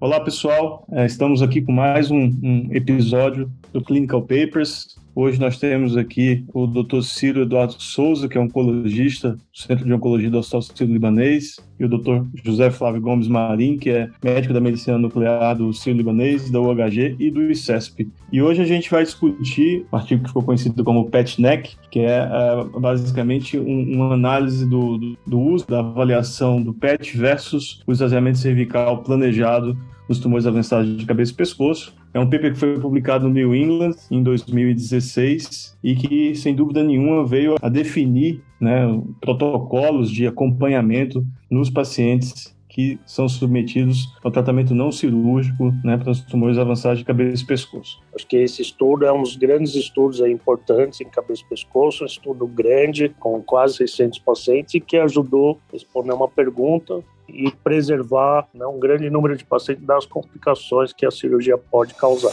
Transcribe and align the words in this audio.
Olá, 0.00 0.20
pessoal. 0.20 0.86
É, 0.92 1.06
estamos 1.06 1.42
aqui 1.42 1.60
com 1.60 1.72
mais 1.72 2.08
um, 2.08 2.32
um 2.40 2.68
episódio 2.70 3.50
do 3.72 3.82
Clinical 3.82 4.22
Papers. 4.22 4.96
Hoje 5.20 5.40
nós 5.40 5.58
temos 5.58 5.96
aqui 5.96 6.44
o 6.54 6.64
Dr. 6.64 7.00
Ciro 7.02 7.42
Eduardo 7.42 7.74
Souza, 7.82 8.28
que 8.28 8.38
é 8.38 8.40
oncologista 8.40 9.30
do 9.30 9.40
Centro 9.52 9.84
de 9.84 9.92
Oncologia 9.92 10.30
do 10.30 10.38
Hospital 10.38 10.62
Sírio-Libanês, 10.62 11.56
e 11.76 11.84
o 11.84 11.88
Dr. 11.88 12.22
José 12.44 12.70
Flávio 12.70 13.00
Gomes 13.00 13.26
Marim, 13.26 13.76
que 13.76 13.90
é 13.90 14.08
médico 14.22 14.54
da 14.54 14.60
Medicina 14.60 14.96
Nuclear 14.96 15.56
do 15.56 15.72
Sírio-Libanês, 15.72 16.48
da 16.52 16.60
UHG 16.60 17.16
e 17.18 17.32
do 17.32 17.50
ICESP. 17.50 18.08
E 18.32 18.40
hoje 18.40 18.62
a 18.62 18.64
gente 18.64 18.88
vai 18.88 19.02
discutir 19.02 19.84
um 19.92 19.96
artigo 19.96 20.22
que 20.22 20.28
ficou 20.28 20.44
conhecido 20.44 20.84
como 20.84 21.10
PET-NEC, 21.10 21.74
que 21.90 21.98
é, 21.98 22.20
é 22.20 22.78
basicamente 22.78 23.58
um, 23.58 23.94
uma 23.94 24.14
análise 24.14 24.64
do, 24.70 24.98
do, 24.98 25.18
do 25.26 25.40
uso 25.40 25.66
da 25.66 25.80
avaliação 25.80 26.62
do 26.62 26.72
PET 26.72 27.18
versus 27.18 27.82
o 27.88 27.90
esvaziamento 27.90 28.38
cervical 28.38 29.02
planejado 29.02 29.76
nos 30.08 30.20
tumores 30.20 30.46
avançados 30.46 30.96
de 30.96 31.04
cabeça 31.04 31.32
e 31.32 31.34
pescoço. 31.34 31.97
É 32.12 32.20
um 32.20 32.28
paper 32.28 32.52
que 32.52 32.58
foi 32.58 32.78
publicado 32.80 33.28
no 33.28 33.34
New 33.34 33.54
England 33.54 33.94
em 34.10 34.22
2016 34.22 35.76
e 35.82 35.94
que, 35.94 36.34
sem 36.34 36.54
dúvida 36.54 36.82
nenhuma, 36.82 37.26
veio 37.26 37.56
a 37.60 37.68
definir 37.68 38.42
né, 38.60 38.86
protocolos 39.20 40.10
de 40.10 40.26
acompanhamento 40.26 41.24
nos 41.50 41.70
pacientes 41.70 42.56
que 42.78 42.96
são 43.04 43.28
submetidos 43.28 44.14
ao 44.22 44.30
tratamento 44.30 44.72
não 44.72 44.92
cirúrgico 44.92 45.74
né, 45.82 45.96
para 45.96 46.12
os 46.12 46.20
tumores 46.20 46.56
avançados 46.56 47.00
de 47.00 47.04
cabeça 47.04 47.42
e 47.42 47.46
pescoço. 47.46 48.00
Acho 48.14 48.24
que 48.24 48.36
esse 48.36 48.62
estudo 48.62 49.04
é 49.04 49.12
um 49.12 49.20
dos 49.20 49.34
grandes 49.34 49.74
estudos 49.74 50.20
importantes 50.20 51.00
em 51.00 51.08
cabeça 51.08 51.42
e 51.44 51.48
pescoço, 51.48 52.04
um 52.04 52.06
estudo 52.06 52.46
grande, 52.46 53.08
com 53.18 53.42
quase 53.42 53.78
600 53.78 54.20
pacientes, 54.20 54.74
e 54.74 54.80
que 54.80 54.96
ajudou 54.96 55.58
a 55.68 55.72
responder 55.72 56.12
uma 56.12 56.28
pergunta 56.28 57.02
e 57.28 57.50
preservar 57.64 58.46
né, 58.54 58.64
um 58.64 58.78
grande 58.78 59.10
número 59.10 59.36
de 59.36 59.44
pacientes 59.44 59.84
das 59.84 60.06
complicações 60.06 60.92
que 60.92 61.04
a 61.04 61.10
cirurgia 61.10 61.58
pode 61.58 61.94
causar. 61.94 62.32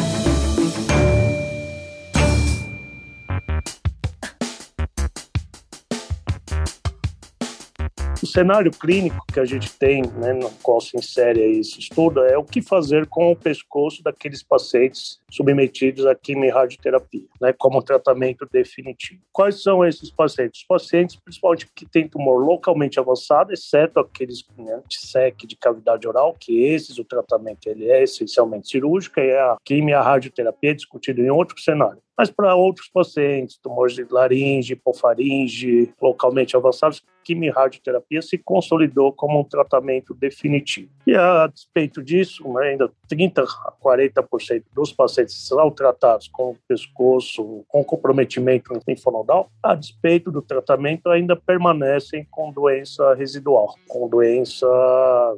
Cenário 8.31 8.71
clínico 8.71 9.25
que 9.31 9.39
a 9.39 9.45
gente 9.45 9.71
tem, 9.77 10.01
né, 10.01 10.33
no 10.33 10.49
qual 10.63 10.79
se 10.79 10.97
insere 10.97 11.59
esse 11.59 11.79
estudo, 11.79 12.23
é 12.23 12.37
o 12.37 12.43
que 12.43 12.61
fazer 12.61 13.05
com 13.07 13.31
o 13.31 13.35
pescoço 13.35 14.01
daqueles 14.03 14.41
pacientes 14.41 15.19
submetidos 15.29 16.05
a 16.05 16.15
quimio-radioterapia, 16.15 17.27
né, 17.39 17.53
como 17.53 17.81
tratamento 17.81 18.47
definitivo. 18.51 19.21
Quais 19.31 19.61
são 19.61 19.85
esses 19.85 20.09
pacientes? 20.09 20.65
Pacientes, 20.67 21.15
principalmente 21.17 21.67
que 21.75 21.85
têm 21.85 22.07
tumor 22.07 22.43
localmente 22.43 22.99
avançado, 22.99 23.53
exceto 23.53 23.99
aqueles 23.99 24.45
né, 24.57 24.81
SEC 24.89 25.45
de 25.45 25.55
cavidade 25.55 26.07
oral, 26.07 26.35
que 26.39 26.63
esses 26.63 26.97
o 26.97 27.03
tratamento 27.03 27.67
ele 27.67 27.89
é 27.89 28.03
essencialmente 28.03 28.69
cirúrgico, 28.69 29.19
e 29.19 29.31
a 29.31 29.57
quimio-radioterapia 29.65 30.71
é 30.71 30.73
discutido 30.73 31.21
em 31.21 31.29
outro 31.29 31.59
cenário. 31.59 32.01
Mas 32.17 32.29
para 32.29 32.55
outros 32.55 32.87
pacientes, 32.89 33.57
tumores 33.57 33.95
de 33.95 34.05
laringe, 34.09 34.73
hipofaringe, 34.73 35.93
localmente 36.01 36.55
avançados, 36.55 37.03
quimio-radioterapia 37.23 38.21
se 38.21 38.37
consolidou 38.37 39.13
como 39.13 39.39
um 39.39 39.43
tratamento 39.43 40.13
definitivo. 40.13 40.89
E 41.05 41.15
a 41.15 41.47
despeito 41.47 42.03
disso, 42.03 42.47
né, 42.53 42.69
ainda 42.69 42.91
30 43.07 43.43
a 43.43 43.73
40% 43.83 44.63
dos 44.73 44.91
pacientes 44.91 45.47
são 45.47 45.69
tratados 45.71 46.27
com 46.27 46.51
o 46.51 46.57
pescoço 46.67 47.63
com 47.67 47.83
comprometimento 47.83 48.73
linfonodal, 48.87 49.49
a 49.61 49.75
despeito 49.75 50.31
do 50.31 50.41
tratamento 50.41 51.09
ainda 51.09 51.35
permanecem 51.35 52.25
com 52.29 52.51
doença 52.51 53.13
residual, 53.13 53.75
com 53.87 54.07
doença 54.07 54.67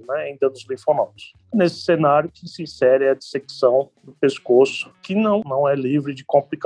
né, 0.08 0.16
ainda 0.24 0.50
dos 0.50 0.66
linfonodos. 0.70 1.34
Nesse 1.54 1.82
cenário 1.82 2.32
que 2.32 2.48
se 2.48 2.64
insere 2.64 3.08
a 3.08 3.14
dissecção 3.14 3.90
do 4.04 4.12
pescoço, 4.14 4.92
que 5.04 5.14
não, 5.14 5.42
não 5.46 5.68
é 5.68 5.76
livre 5.76 6.14
de 6.14 6.26
complicações 6.26 6.63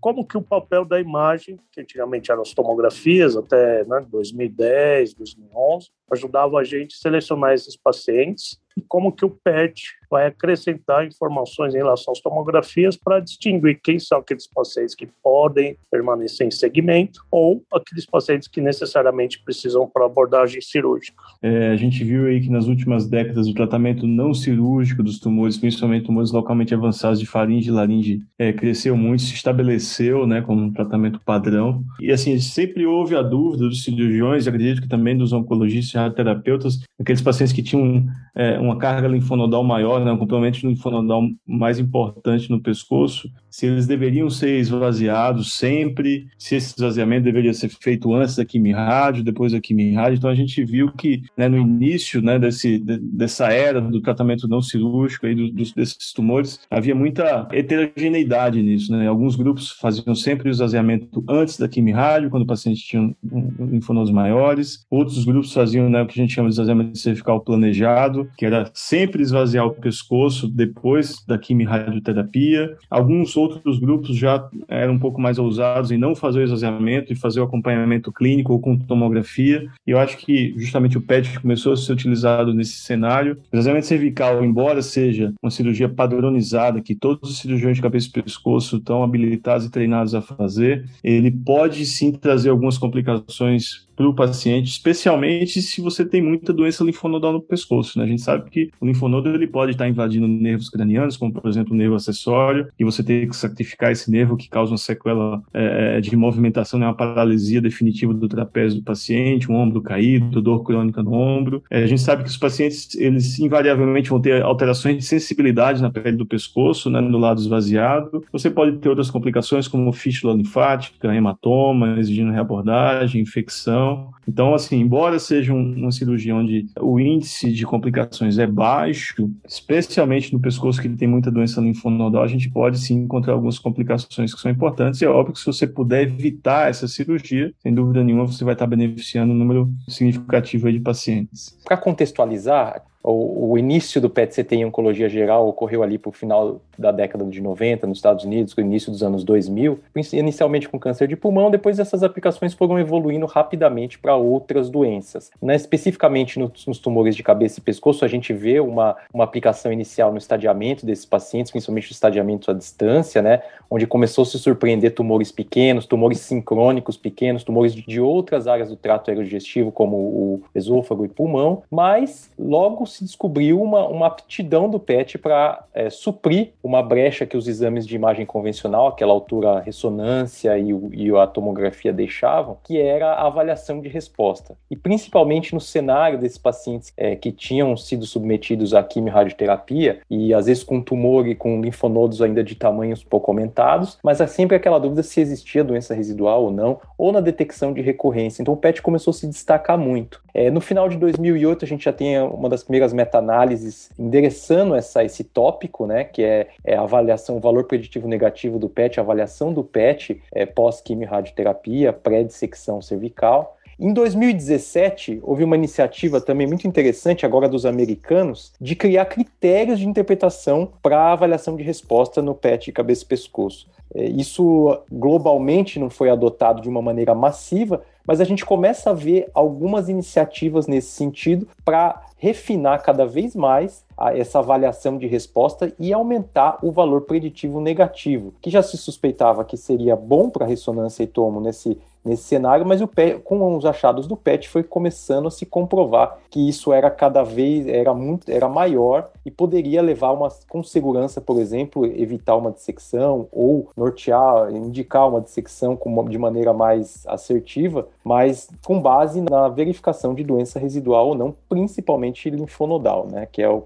como 0.00 0.26
que 0.26 0.36
o 0.36 0.42
papel 0.42 0.84
da 0.84 1.00
imagem, 1.00 1.58
que 1.72 1.80
antigamente 1.80 2.30
eram 2.30 2.42
as 2.42 2.54
tomografias, 2.54 3.36
até 3.36 3.84
né, 3.84 4.06
2010, 4.08 5.14
2011, 5.14 5.90
ajudava 6.10 6.58
a 6.58 6.64
gente 6.64 6.94
a 6.94 6.98
selecionar 6.98 7.52
esses 7.52 7.76
pacientes 7.76 8.58
e 8.78 8.82
como 8.86 9.12
que 9.12 9.24
o 9.24 9.30
PET 9.30 9.82
vai 10.10 10.26
acrescentar 10.26 11.06
informações 11.06 11.74
em 11.74 11.78
relação 11.78 12.12
às 12.12 12.20
tomografias 12.20 12.96
para 12.96 13.20
distinguir 13.20 13.80
quem 13.82 13.98
são 13.98 14.18
aqueles 14.18 14.46
pacientes 14.46 14.94
que 14.94 15.06
podem 15.22 15.76
permanecer 15.90 16.46
em 16.46 16.50
segmento 16.50 17.20
ou 17.30 17.62
aqueles 17.72 18.06
pacientes 18.06 18.48
que 18.48 18.60
necessariamente 18.60 19.42
precisam 19.44 19.86
para 19.86 20.06
abordagem 20.06 20.60
cirúrgica. 20.60 21.22
É, 21.42 21.68
a 21.68 21.76
gente 21.76 22.02
viu 22.04 22.26
aí 22.26 22.40
que 22.40 22.48
nas 22.48 22.66
últimas 22.66 23.08
décadas 23.08 23.48
o 23.48 23.54
tratamento 23.54 24.06
não 24.06 24.32
cirúrgico 24.32 25.02
dos 25.02 25.18
tumores, 25.18 25.58
principalmente 25.58 26.06
tumores 26.06 26.30
localmente 26.30 26.72
avançados 26.72 27.18
de 27.18 27.26
faringe 27.26 27.68
e 27.68 27.72
laringe, 27.72 28.20
é, 28.38 28.52
cresceu 28.52 28.96
muito, 28.96 29.22
se 29.22 29.34
estabeleceu 29.34 30.26
né, 30.26 30.40
como 30.40 30.62
um 30.62 30.72
tratamento 30.72 31.20
padrão. 31.20 31.82
E 32.00 32.12
assim, 32.12 32.38
sempre 32.38 32.86
houve 32.86 33.14
a 33.14 33.22
dúvida 33.22 33.64
dos 33.64 33.82
cirurgiões, 33.82 34.46
acredito 34.46 34.80
que 34.80 34.88
também 34.88 35.16
dos 35.16 35.32
oncologistas 35.32 35.97
radioterapeutas, 35.98 36.78
aqueles 36.98 37.22
pacientes 37.22 37.52
que 37.52 37.62
tinham 37.62 38.06
é, 38.34 38.58
uma 38.58 38.78
carga 38.78 39.08
linfonodal 39.08 39.64
maior, 39.64 40.04
né, 40.04 40.12
um 40.12 40.18
complemento 40.18 40.66
linfonodal 40.66 41.22
mais 41.46 41.78
importante 41.78 42.50
no 42.50 42.60
pescoço, 42.60 43.28
se 43.50 43.66
eles 43.66 43.86
deveriam 43.86 44.30
ser 44.30 44.58
esvaziados 44.58 45.54
sempre, 45.54 46.28
se 46.38 46.56
esse 46.56 46.74
esvaziamento 46.74 47.24
deveria 47.24 47.52
ser 47.52 47.68
feito 47.68 48.14
antes 48.14 48.36
da 48.36 48.44
quimio-rádio, 48.44 49.24
depois 49.24 49.52
da 49.52 49.60
quimio-rádio. 49.60 50.18
Então 50.18 50.30
a 50.30 50.34
gente 50.34 50.64
viu 50.64 50.92
que 50.92 51.22
né, 51.36 51.48
no 51.48 51.58
início 51.58 52.22
né, 52.22 52.38
desse, 52.38 52.78
dessa 52.78 53.48
era 53.48 53.80
do 53.80 54.00
tratamento 54.00 54.46
não 54.46 54.62
cirúrgico 54.62 55.26
aí, 55.26 55.34
do, 55.34 55.50
dos, 55.50 55.72
desses 55.72 56.12
tumores, 56.12 56.60
havia 56.70 56.94
muita 56.94 57.48
heterogeneidade 57.52 58.62
nisso. 58.62 58.92
Né? 58.92 59.08
Alguns 59.08 59.34
grupos 59.34 59.72
faziam 59.72 60.14
sempre 60.14 60.48
o 60.48 60.52
esvaziamento 60.52 61.24
antes 61.28 61.58
da 61.58 61.68
quimio-rádio, 61.68 62.30
quando 62.30 62.44
o 62.44 62.46
paciente 62.46 62.80
tinha 62.82 63.14
linfonodos 63.58 64.12
maiores. 64.12 64.84
Outros 64.90 65.24
grupos 65.24 65.52
faziam 65.52 65.87
né, 65.88 66.02
o 66.02 66.06
que 66.06 66.18
a 66.18 66.22
gente 66.22 66.34
chama 66.34 66.48
de 66.48 66.54
esvaziamento 66.54 66.98
cervical 66.98 67.40
planejado, 67.40 68.28
que 68.36 68.44
era 68.44 68.70
sempre 68.74 69.22
esvaziar 69.22 69.66
o 69.66 69.72
pescoço 69.72 70.48
depois 70.48 71.24
da 71.26 71.38
quimio-radioterapia. 71.38 72.76
Alguns 72.90 73.36
outros 73.36 73.78
grupos 73.78 74.16
já 74.16 74.48
eram 74.68 74.94
um 74.94 74.98
pouco 74.98 75.20
mais 75.20 75.38
ousados 75.38 75.90
em 75.90 75.98
não 75.98 76.14
fazer 76.14 76.40
o 76.40 76.44
esvaziamento 76.44 77.12
e 77.12 77.16
fazer 77.16 77.40
o 77.40 77.44
acompanhamento 77.44 78.12
clínico 78.12 78.52
ou 78.52 78.60
com 78.60 78.78
tomografia. 78.78 79.68
E 79.86 79.90
eu 79.90 79.98
acho 79.98 80.16
que 80.18 80.54
justamente 80.56 80.98
o 80.98 81.00
PET 81.00 81.40
começou 81.40 81.72
a 81.72 81.76
ser 81.76 81.92
utilizado 81.92 82.54
nesse 82.54 82.76
cenário. 82.78 83.38
O 83.52 83.56
esvaziamento 83.56 83.86
cervical, 83.86 84.44
embora 84.44 84.82
seja 84.82 85.32
uma 85.42 85.50
cirurgia 85.50 85.88
padronizada, 85.88 86.80
que 86.80 86.94
todos 86.94 87.30
os 87.30 87.38
cirurgiões 87.38 87.76
de 87.76 87.82
cabeça 87.82 88.08
e 88.08 88.22
pescoço 88.22 88.76
estão 88.76 89.02
habilitados 89.02 89.66
e 89.66 89.70
treinados 89.70 90.14
a 90.14 90.20
fazer, 90.20 90.84
ele 91.02 91.30
pode 91.30 91.84
sim 91.86 92.12
trazer 92.12 92.50
algumas 92.50 92.78
complicações 92.78 93.87
para 93.98 94.08
o 94.08 94.14
paciente, 94.14 94.70
especialmente 94.70 95.60
se 95.60 95.80
você 95.80 96.04
tem 96.04 96.22
muita 96.22 96.52
doença 96.52 96.84
linfonodal 96.84 97.32
no 97.32 97.42
pescoço. 97.42 97.98
Né? 97.98 98.04
A 98.04 98.06
gente 98.06 98.22
sabe 98.22 98.48
que 98.48 98.70
o 98.80 98.86
linfonodo 98.86 99.28
ele 99.28 99.48
pode 99.48 99.72
estar 99.72 99.88
invadindo 99.88 100.28
nervos 100.28 100.70
cranianos, 100.70 101.16
como 101.16 101.32
por 101.32 101.48
exemplo 101.50 101.74
o 101.74 101.76
nervo 101.76 101.96
acessório, 101.96 102.68
e 102.78 102.84
você 102.84 103.02
tem 103.02 103.28
que 103.28 103.34
sacrificar 103.34 103.90
esse 103.90 104.08
nervo 104.08 104.36
que 104.36 104.48
causa 104.48 104.70
uma 104.70 104.78
sequela 104.78 105.42
é, 105.52 105.96
é, 105.96 106.00
de 106.00 106.14
movimentação, 106.14 106.78
né? 106.78 106.86
uma 106.86 106.94
paralisia 106.94 107.60
definitiva 107.60 108.14
do 108.14 108.28
trapézio 108.28 108.78
do 108.78 108.84
paciente, 108.84 109.50
um 109.50 109.56
ombro 109.56 109.82
caído, 109.82 110.40
dor 110.40 110.62
crônica 110.62 111.02
no 111.02 111.12
ombro. 111.12 111.64
É, 111.68 111.82
a 111.82 111.86
gente 111.86 112.00
sabe 112.00 112.22
que 112.22 112.30
os 112.30 112.36
pacientes 112.36 112.94
eles 112.94 113.40
invariavelmente 113.40 114.10
vão 114.10 114.20
ter 114.20 114.40
alterações 114.42 114.96
de 114.96 115.02
sensibilidade 115.02 115.82
na 115.82 115.90
pele 115.90 116.16
do 116.16 116.24
pescoço, 116.24 116.88
né? 116.88 117.00
no 117.00 117.18
lado 117.18 117.40
esvaziado. 117.40 118.24
Você 118.30 118.48
pode 118.48 118.76
ter 118.76 118.88
outras 118.88 119.10
complicações 119.10 119.66
como 119.66 119.92
fístula 119.92 120.34
linfática, 120.34 121.12
hematoma, 121.12 121.98
exigindo 121.98 122.30
reabordagem, 122.30 123.20
infecção 123.22 123.87
know 123.88 124.17
então, 124.28 124.54
assim, 124.54 124.78
embora 124.78 125.18
seja 125.18 125.54
uma 125.54 125.90
cirurgia 125.90 126.36
onde 126.36 126.66
o 126.78 127.00
índice 127.00 127.50
de 127.50 127.64
complicações 127.64 128.38
é 128.38 128.46
baixo, 128.46 129.30
especialmente 129.48 130.34
no 130.34 130.38
pescoço 130.38 130.82
que 130.82 130.88
tem 130.90 131.08
muita 131.08 131.30
doença 131.30 131.62
linfonodal, 131.62 132.22
a 132.22 132.26
gente 132.26 132.50
pode 132.50 132.78
sim 132.78 132.96
encontrar 132.96 133.32
algumas 133.32 133.58
complicações 133.58 134.34
que 134.34 134.40
são 134.40 134.50
importantes. 134.50 135.00
E 135.00 135.06
é 135.06 135.08
óbvio 135.08 135.32
que 135.32 135.40
se 135.40 135.46
você 135.46 135.66
puder 135.66 136.02
evitar 136.02 136.68
essa 136.68 136.86
cirurgia, 136.86 137.54
sem 137.60 137.72
dúvida 137.72 138.04
nenhuma, 138.04 138.26
você 138.26 138.44
vai 138.44 138.52
estar 138.52 138.66
beneficiando 138.66 139.32
um 139.32 139.36
número 139.36 139.72
significativo 139.88 140.70
de 140.70 140.80
pacientes. 140.80 141.58
Para 141.64 141.78
contextualizar, 141.78 142.82
o, 143.02 143.56
início 143.56 144.00
do 144.00 144.10
PET-CT 144.10 144.56
em 144.56 144.64
oncologia 144.64 145.08
geral 145.08 145.48
ocorreu 145.48 145.82
ali 145.82 145.96
para 145.96 146.10
o 146.10 146.12
final 146.12 146.60
da 146.76 146.92
década 146.92 147.24
de 147.24 147.40
90 147.40 147.86
nos 147.86 147.98
Estados 147.98 148.24
Unidos, 148.24 148.54
o 148.56 148.60
início 148.60 148.90
dos 148.90 149.02
anos 149.02 149.24
2000, 149.24 149.78
inicialmente 150.12 150.68
com 150.68 150.78
câncer 150.78 151.08
de 151.08 151.16
pulmão, 151.16 151.50
depois 151.50 151.78
essas 151.78 152.02
aplicações 152.02 152.54
foram 152.54 152.78
evoluindo 152.78 153.24
rapidamente 153.24 153.98
para 153.98 154.16
outras 154.18 154.68
doenças. 154.68 155.30
Né? 155.40 155.56
Especificamente 155.56 156.38
nos, 156.38 156.66
nos, 156.66 156.78
tumores 156.78 157.16
de 157.16 157.22
cabeça 157.22 157.58
e 157.58 157.62
pescoço, 157.62 158.04
a 158.04 158.08
gente 158.08 158.32
vê 158.32 158.60
uma, 158.60 158.96
uma 159.12 159.24
aplicação 159.24 159.72
inicial 159.72 160.12
no 160.12 160.18
estadiamento 160.18 160.84
desses 160.84 161.06
pacientes, 161.06 161.50
principalmente 161.50 161.90
o 161.90 161.92
estadiamento 161.92 162.50
à 162.50 162.54
distância, 162.54 163.22
né? 163.22 163.42
onde 163.70 163.86
começou 163.86 164.22
a 164.22 164.26
se 164.26 164.38
surpreender 164.38 164.94
tumores 164.94 165.30
pequenos, 165.30 165.86
tumores 165.86 166.20
sincrônicos 166.20 166.96
pequenos, 166.96 167.44
tumores 167.44 167.74
de, 167.74 168.00
outras 168.00 168.46
áreas 168.46 168.68
do 168.68 168.76
trato 168.76 169.10
aerodigestivo, 169.10 169.72
como 169.72 169.96
o 169.96 170.42
esôfago 170.54 171.04
e 171.04 171.08
pulmão, 171.08 171.62
mas 171.70 172.30
logo 172.38 172.86
se 172.86 173.04
descobriu 173.04 173.60
uma, 173.60 173.86
uma 173.86 174.06
aptidão 174.06 174.68
do 174.70 174.78
PET 174.78 175.18
para 175.18 175.64
é, 175.74 175.90
suprir 175.90 176.52
uma 176.62 176.82
brecha 176.82 177.26
que 177.26 177.36
os 177.36 177.48
exames 177.48 177.86
de 177.86 177.94
imagem 177.94 178.24
convencional, 178.24 178.86
aquela 178.86 179.12
altura 179.12 179.60
ressonância 179.60 180.56
e, 180.58 180.70
e 180.92 181.16
a 181.16 181.26
tomografia 181.26 181.92
deixavam, 181.92 182.56
que 182.64 182.80
era 182.80 183.12
a 183.12 183.26
avaliação 183.26 183.80
de 183.80 183.88
resposta. 184.08 184.56
E 184.70 184.76
principalmente 184.76 185.54
no 185.54 185.60
cenário 185.60 186.18
desses 186.18 186.38
pacientes 186.38 186.92
é, 186.96 187.14
que 187.14 187.30
tinham 187.30 187.76
sido 187.76 188.06
submetidos 188.06 188.72
à 188.72 188.82
quimio-radioterapia 188.82 190.00
e 190.10 190.32
às 190.32 190.46
vezes 190.46 190.64
com 190.64 190.80
tumor 190.80 191.26
e 191.28 191.34
com 191.34 191.60
linfonodos 191.60 192.22
ainda 192.22 192.42
de 192.42 192.54
tamanhos 192.54 193.04
pouco 193.04 193.30
aumentados, 193.30 193.98
mas 194.02 194.20
há 194.20 194.26
sempre 194.26 194.56
aquela 194.56 194.78
dúvida 194.78 195.02
se 195.02 195.20
existia 195.20 195.62
doença 195.62 195.94
residual 195.94 196.44
ou 196.44 196.50
não, 196.50 196.80
ou 196.96 197.12
na 197.12 197.20
detecção 197.20 197.72
de 197.72 197.82
recorrência. 197.82 198.40
Então 198.40 198.54
o 198.54 198.56
PET 198.56 198.80
começou 198.80 199.10
a 199.10 199.14
se 199.14 199.26
destacar 199.26 199.78
muito. 199.78 200.22
É, 200.32 200.50
no 200.50 200.60
final 200.60 200.88
de 200.88 200.96
2008 200.96 201.64
a 201.64 201.68
gente 201.68 201.84
já 201.84 201.92
tem 201.92 202.20
uma 202.20 202.48
das 202.48 202.62
primeiras 202.62 202.92
meta-análises 202.92 203.90
endereçando 203.98 204.74
essa, 204.74 205.04
esse 205.04 205.24
tópico, 205.24 205.86
né, 205.86 206.04
que 206.04 206.22
é, 206.22 206.48
é, 206.64 206.76
a 206.76 206.82
avaliação, 206.82 207.36
o 207.36 207.40
valor 207.40 207.64
preditivo 207.64 208.08
negativo 208.08 208.58
do 208.58 208.68
PET, 208.68 208.98
a 208.98 209.02
avaliação 209.02 209.52
do 209.52 209.62
PET 209.62 210.22
é, 210.32 210.46
pós-quimio-radioterapia, 210.46 211.92
pré-dissecção 211.92 212.80
cervical. 212.80 213.57
Em 213.80 213.92
2017, 213.92 215.20
houve 215.22 215.44
uma 215.44 215.54
iniciativa 215.54 216.20
também 216.20 216.48
muito 216.48 216.66
interessante, 216.66 217.24
agora 217.24 217.48
dos 217.48 217.64
americanos, 217.64 218.52
de 218.60 218.74
criar 218.74 219.04
critérios 219.04 219.78
de 219.78 219.86
interpretação 219.86 220.72
para 220.82 221.12
avaliação 221.12 221.54
de 221.54 221.62
resposta 221.62 222.20
no 222.20 222.34
PET 222.34 222.72
cabeça 222.72 223.04
e 223.04 223.06
pescoço. 223.06 223.68
É, 223.94 224.04
isso 224.04 224.76
globalmente 224.90 225.78
não 225.78 225.88
foi 225.88 226.10
adotado 226.10 226.60
de 226.60 226.68
uma 226.68 226.82
maneira 226.82 227.14
massiva, 227.14 227.82
mas 228.04 228.20
a 228.20 228.24
gente 228.24 228.44
começa 228.44 228.90
a 228.90 228.94
ver 228.94 229.30
algumas 229.32 229.88
iniciativas 229.88 230.66
nesse 230.66 230.88
sentido 230.88 231.46
para 231.64 232.02
refinar 232.16 232.82
cada 232.82 233.06
vez 233.06 233.36
mais 233.36 233.84
essa 234.14 234.38
avaliação 234.38 234.96
de 234.96 235.06
resposta 235.06 235.72
e 235.78 235.92
aumentar 235.92 236.58
o 236.62 236.70
valor 236.70 237.02
preditivo 237.02 237.60
negativo, 237.60 238.32
que 238.40 238.50
já 238.50 238.62
se 238.62 238.76
suspeitava 238.76 239.44
que 239.44 239.56
seria 239.56 239.96
bom 239.96 240.30
para 240.30 240.46
ressonância 240.46 241.02
e 241.02 241.06
tomo 241.06 241.40
nesse 241.40 241.78
nesse 242.04 242.22
cenário, 242.22 242.64
mas 242.64 242.80
PET, 242.86 243.20
com 243.20 243.56
os 243.56 243.64
achados 243.64 244.06
do 244.06 244.16
PET 244.16 244.48
foi 244.48 244.62
começando 244.62 245.28
a 245.28 245.30
se 245.30 245.44
comprovar 245.44 246.18
que 246.30 246.48
isso 246.48 246.72
era 246.72 246.90
cada 246.90 247.22
vez 247.22 247.66
era 247.66 247.92
muito 247.92 248.30
era 248.30 248.48
maior 248.48 249.10
e 249.24 249.30
poderia 249.30 249.82
levar 249.82 250.12
uma 250.12 250.28
com 250.48 250.62
segurança, 250.62 251.20
por 251.20 251.38
exemplo, 251.38 251.84
evitar 251.84 252.36
uma 252.36 252.50
dissecção 252.50 253.28
ou 253.30 253.68
nortear, 253.76 254.50
indicar 254.50 255.08
uma 255.08 255.20
dissecção 255.20 255.76
com, 255.76 256.04
de 256.08 256.18
maneira 256.18 256.52
mais 256.52 257.06
assertiva, 257.06 257.88
mas 258.02 258.48
com 258.64 258.80
base 258.80 259.20
na 259.20 259.48
verificação 259.48 260.14
de 260.14 260.24
doença 260.24 260.58
residual 260.58 261.08
ou 261.08 261.14
não, 261.14 261.34
principalmente 261.48 262.30
linfonodal, 262.30 263.06
né, 263.10 263.26
que 263.30 263.42
é 263.42 263.48
o 263.48 263.62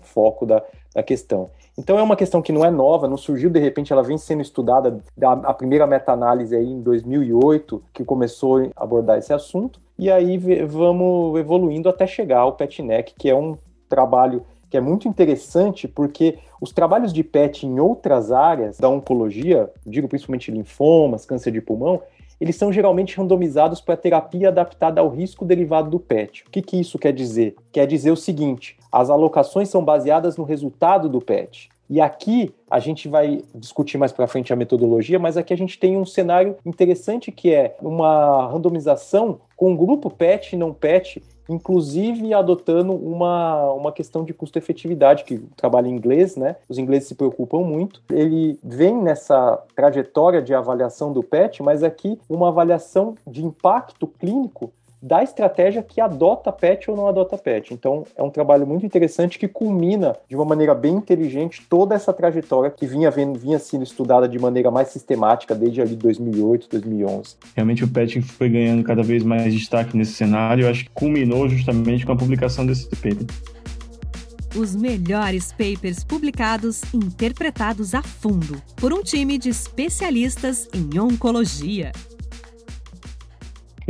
da, 0.46 0.62
da 0.94 1.02
questão. 1.02 1.50
Então 1.76 1.98
é 1.98 2.02
uma 2.02 2.16
questão 2.16 2.42
que 2.42 2.52
não 2.52 2.64
é 2.64 2.70
nova, 2.70 3.08
não 3.08 3.16
surgiu 3.16 3.48
de 3.48 3.58
repente, 3.58 3.92
ela 3.92 4.02
vem 4.02 4.18
sendo 4.18 4.42
estudada, 4.42 5.00
da, 5.16 5.32
a 5.32 5.54
primeira 5.54 5.86
meta-análise 5.86 6.54
aí 6.54 6.66
em 6.66 6.82
2008, 6.82 7.82
que 7.92 8.04
começou 8.04 8.70
a 8.76 8.82
abordar 8.82 9.18
esse 9.18 9.32
assunto, 9.32 9.80
e 9.98 10.10
aí 10.10 10.36
vamos 10.66 11.38
evoluindo 11.38 11.88
até 11.88 12.06
chegar 12.06 12.40
ao 12.40 12.52
PETNEC, 12.52 13.14
que 13.16 13.30
é 13.30 13.34
um 13.34 13.56
trabalho 13.88 14.44
que 14.68 14.76
é 14.76 14.80
muito 14.80 15.06
interessante 15.06 15.86
porque 15.86 16.38
os 16.58 16.72
trabalhos 16.72 17.12
de 17.12 17.22
PET 17.22 17.66
em 17.66 17.78
outras 17.78 18.32
áreas 18.32 18.78
da 18.78 18.88
oncologia, 18.88 19.70
digo 19.86 20.08
principalmente 20.08 20.50
linfomas, 20.50 21.26
câncer 21.26 21.50
de 21.50 21.60
pulmão, 21.60 22.00
eles 22.42 22.56
são 22.56 22.72
geralmente 22.72 23.16
randomizados 23.16 23.80
para 23.80 23.96
terapia 23.96 24.48
adaptada 24.48 25.00
ao 25.00 25.08
risco 25.08 25.44
derivado 25.44 25.88
do 25.88 26.00
PET. 26.00 26.42
O 26.44 26.50
que, 26.50 26.60
que 26.60 26.76
isso 26.76 26.98
quer 26.98 27.12
dizer? 27.12 27.54
Quer 27.70 27.86
dizer 27.86 28.10
o 28.10 28.16
seguinte: 28.16 28.76
as 28.90 29.10
alocações 29.10 29.68
são 29.68 29.84
baseadas 29.84 30.36
no 30.36 30.42
resultado 30.42 31.08
do 31.08 31.20
PET. 31.20 31.70
E 31.88 32.00
aqui 32.00 32.52
a 32.68 32.80
gente 32.80 33.06
vai 33.06 33.42
discutir 33.54 33.96
mais 33.96 34.10
para 34.10 34.26
frente 34.26 34.52
a 34.52 34.56
metodologia, 34.56 35.20
mas 35.20 35.36
aqui 35.36 35.54
a 35.54 35.56
gente 35.56 35.78
tem 35.78 35.96
um 35.96 36.04
cenário 36.04 36.56
interessante 36.66 37.30
que 37.30 37.54
é 37.54 37.76
uma 37.80 38.48
randomização 38.48 39.38
com 39.56 39.76
grupo 39.76 40.10
PET 40.10 40.56
e 40.56 40.58
não 40.58 40.74
PET, 40.74 41.22
inclusive 41.48 42.32
adotando 42.32 42.92
uma, 42.94 43.72
uma 43.72 43.92
questão 43.92 44.24
de 44.24 44.32
custo-efetividade, 44.32 45.24
que 45.24 45.38
trabalha 45.56 45.88
em 45.88 45.96
inglês, 45.96 46.36
né? 46.36 46.56
Os 46.68 46.78
ingleses 46.78 47.08
se 47.08 47.14
preocupam 47.14 47.60
muito. 47.60 48.02
Ele 48.10 48.58
vem 48.62 48.96
nessa 49.00 49.62
trajetória 49.74 50.42
de 50.42 50.54
avaliação 50.54 51.12
do 51.12 51.22
PET, 51.22 51.62
mas 51.62 51.82
aqui 51.82 52.18
uma 52.28 52.48
avaliação 52.48 53.14
de 53.26 53.44
impacto 53.44 54.06
clínico 54.06 54.72
da 55.02 55.22
estratégia 55.22 55.82
que 55.82 56.00
adota 56.00 56.52
PET 56.52 56.88
ou 56.88 56.96
não 56.96 57.08
adota 57.08 57.36
PET. 57.36 57.74
Então, 57.74 58.04
é 58.16 58.22
um 58.22 58.30
trabalho 58.30 58.64
muito 58.64 58.86
interessante 58.86 59.38
que 59.38 59.48
culmina 59.48 60.16
de 60.28 60.36
uma 60.36 60.44
maneira 60.44 60.74
bem 60.74 60.94
inteligente 60.94 61.66
toda 61.68 61.94
essa 61.94 62.12
trajetória 62.12 62.70
que 62.70 62.86
vinha, 62.86 63.10
vinha 63.10 63.58
sendo 63.58 63.82
estudada 63.82 64.28
de 64.28 64.38
maneira 64.38 64.70
mais 64.70 64.88
sistemática 64.88 65.54
desde 65.54 65.80
ali 65.80 65.96
2008, 65.96 66.68
2011. 66.70 67.36
Realmente 67.56 67.82
o 67.82 67.88
PET 67.88 68.22
foi 68.22 68.48
ganhando 68.48 68.84
cada 68.84 69.02
vez 69.02 69.24
mais 69.24 69.52
destaque 69.52 69.96
nesse 69.96 70.12
cenário. 70.12 70.66
Eu 70.66 70.70
acho 70.70 70.84
que 70.84 70.90
culminou 70.90 71.48
justamente 71.48 72.06
com 72.06 72.12
a 72.12 72.16
publicação 72.16 72.64
desse 72.64 72.88
paper. 72.88 73.26
Os 74.54 74.76
melhores 74.76 75.50
papers 75.50 76.04
publicados 76.04 76.82
interpretados 76.92 77.94
a 77.94 78.02
fundo 78.02 78.62
por 78.76 78.92
um 78.92 79.02
time 79.02 79.38
de 79.38 79.48
especialistas 79.48 80.68
em 80.74 80.98
oncologia. 80.98 81.90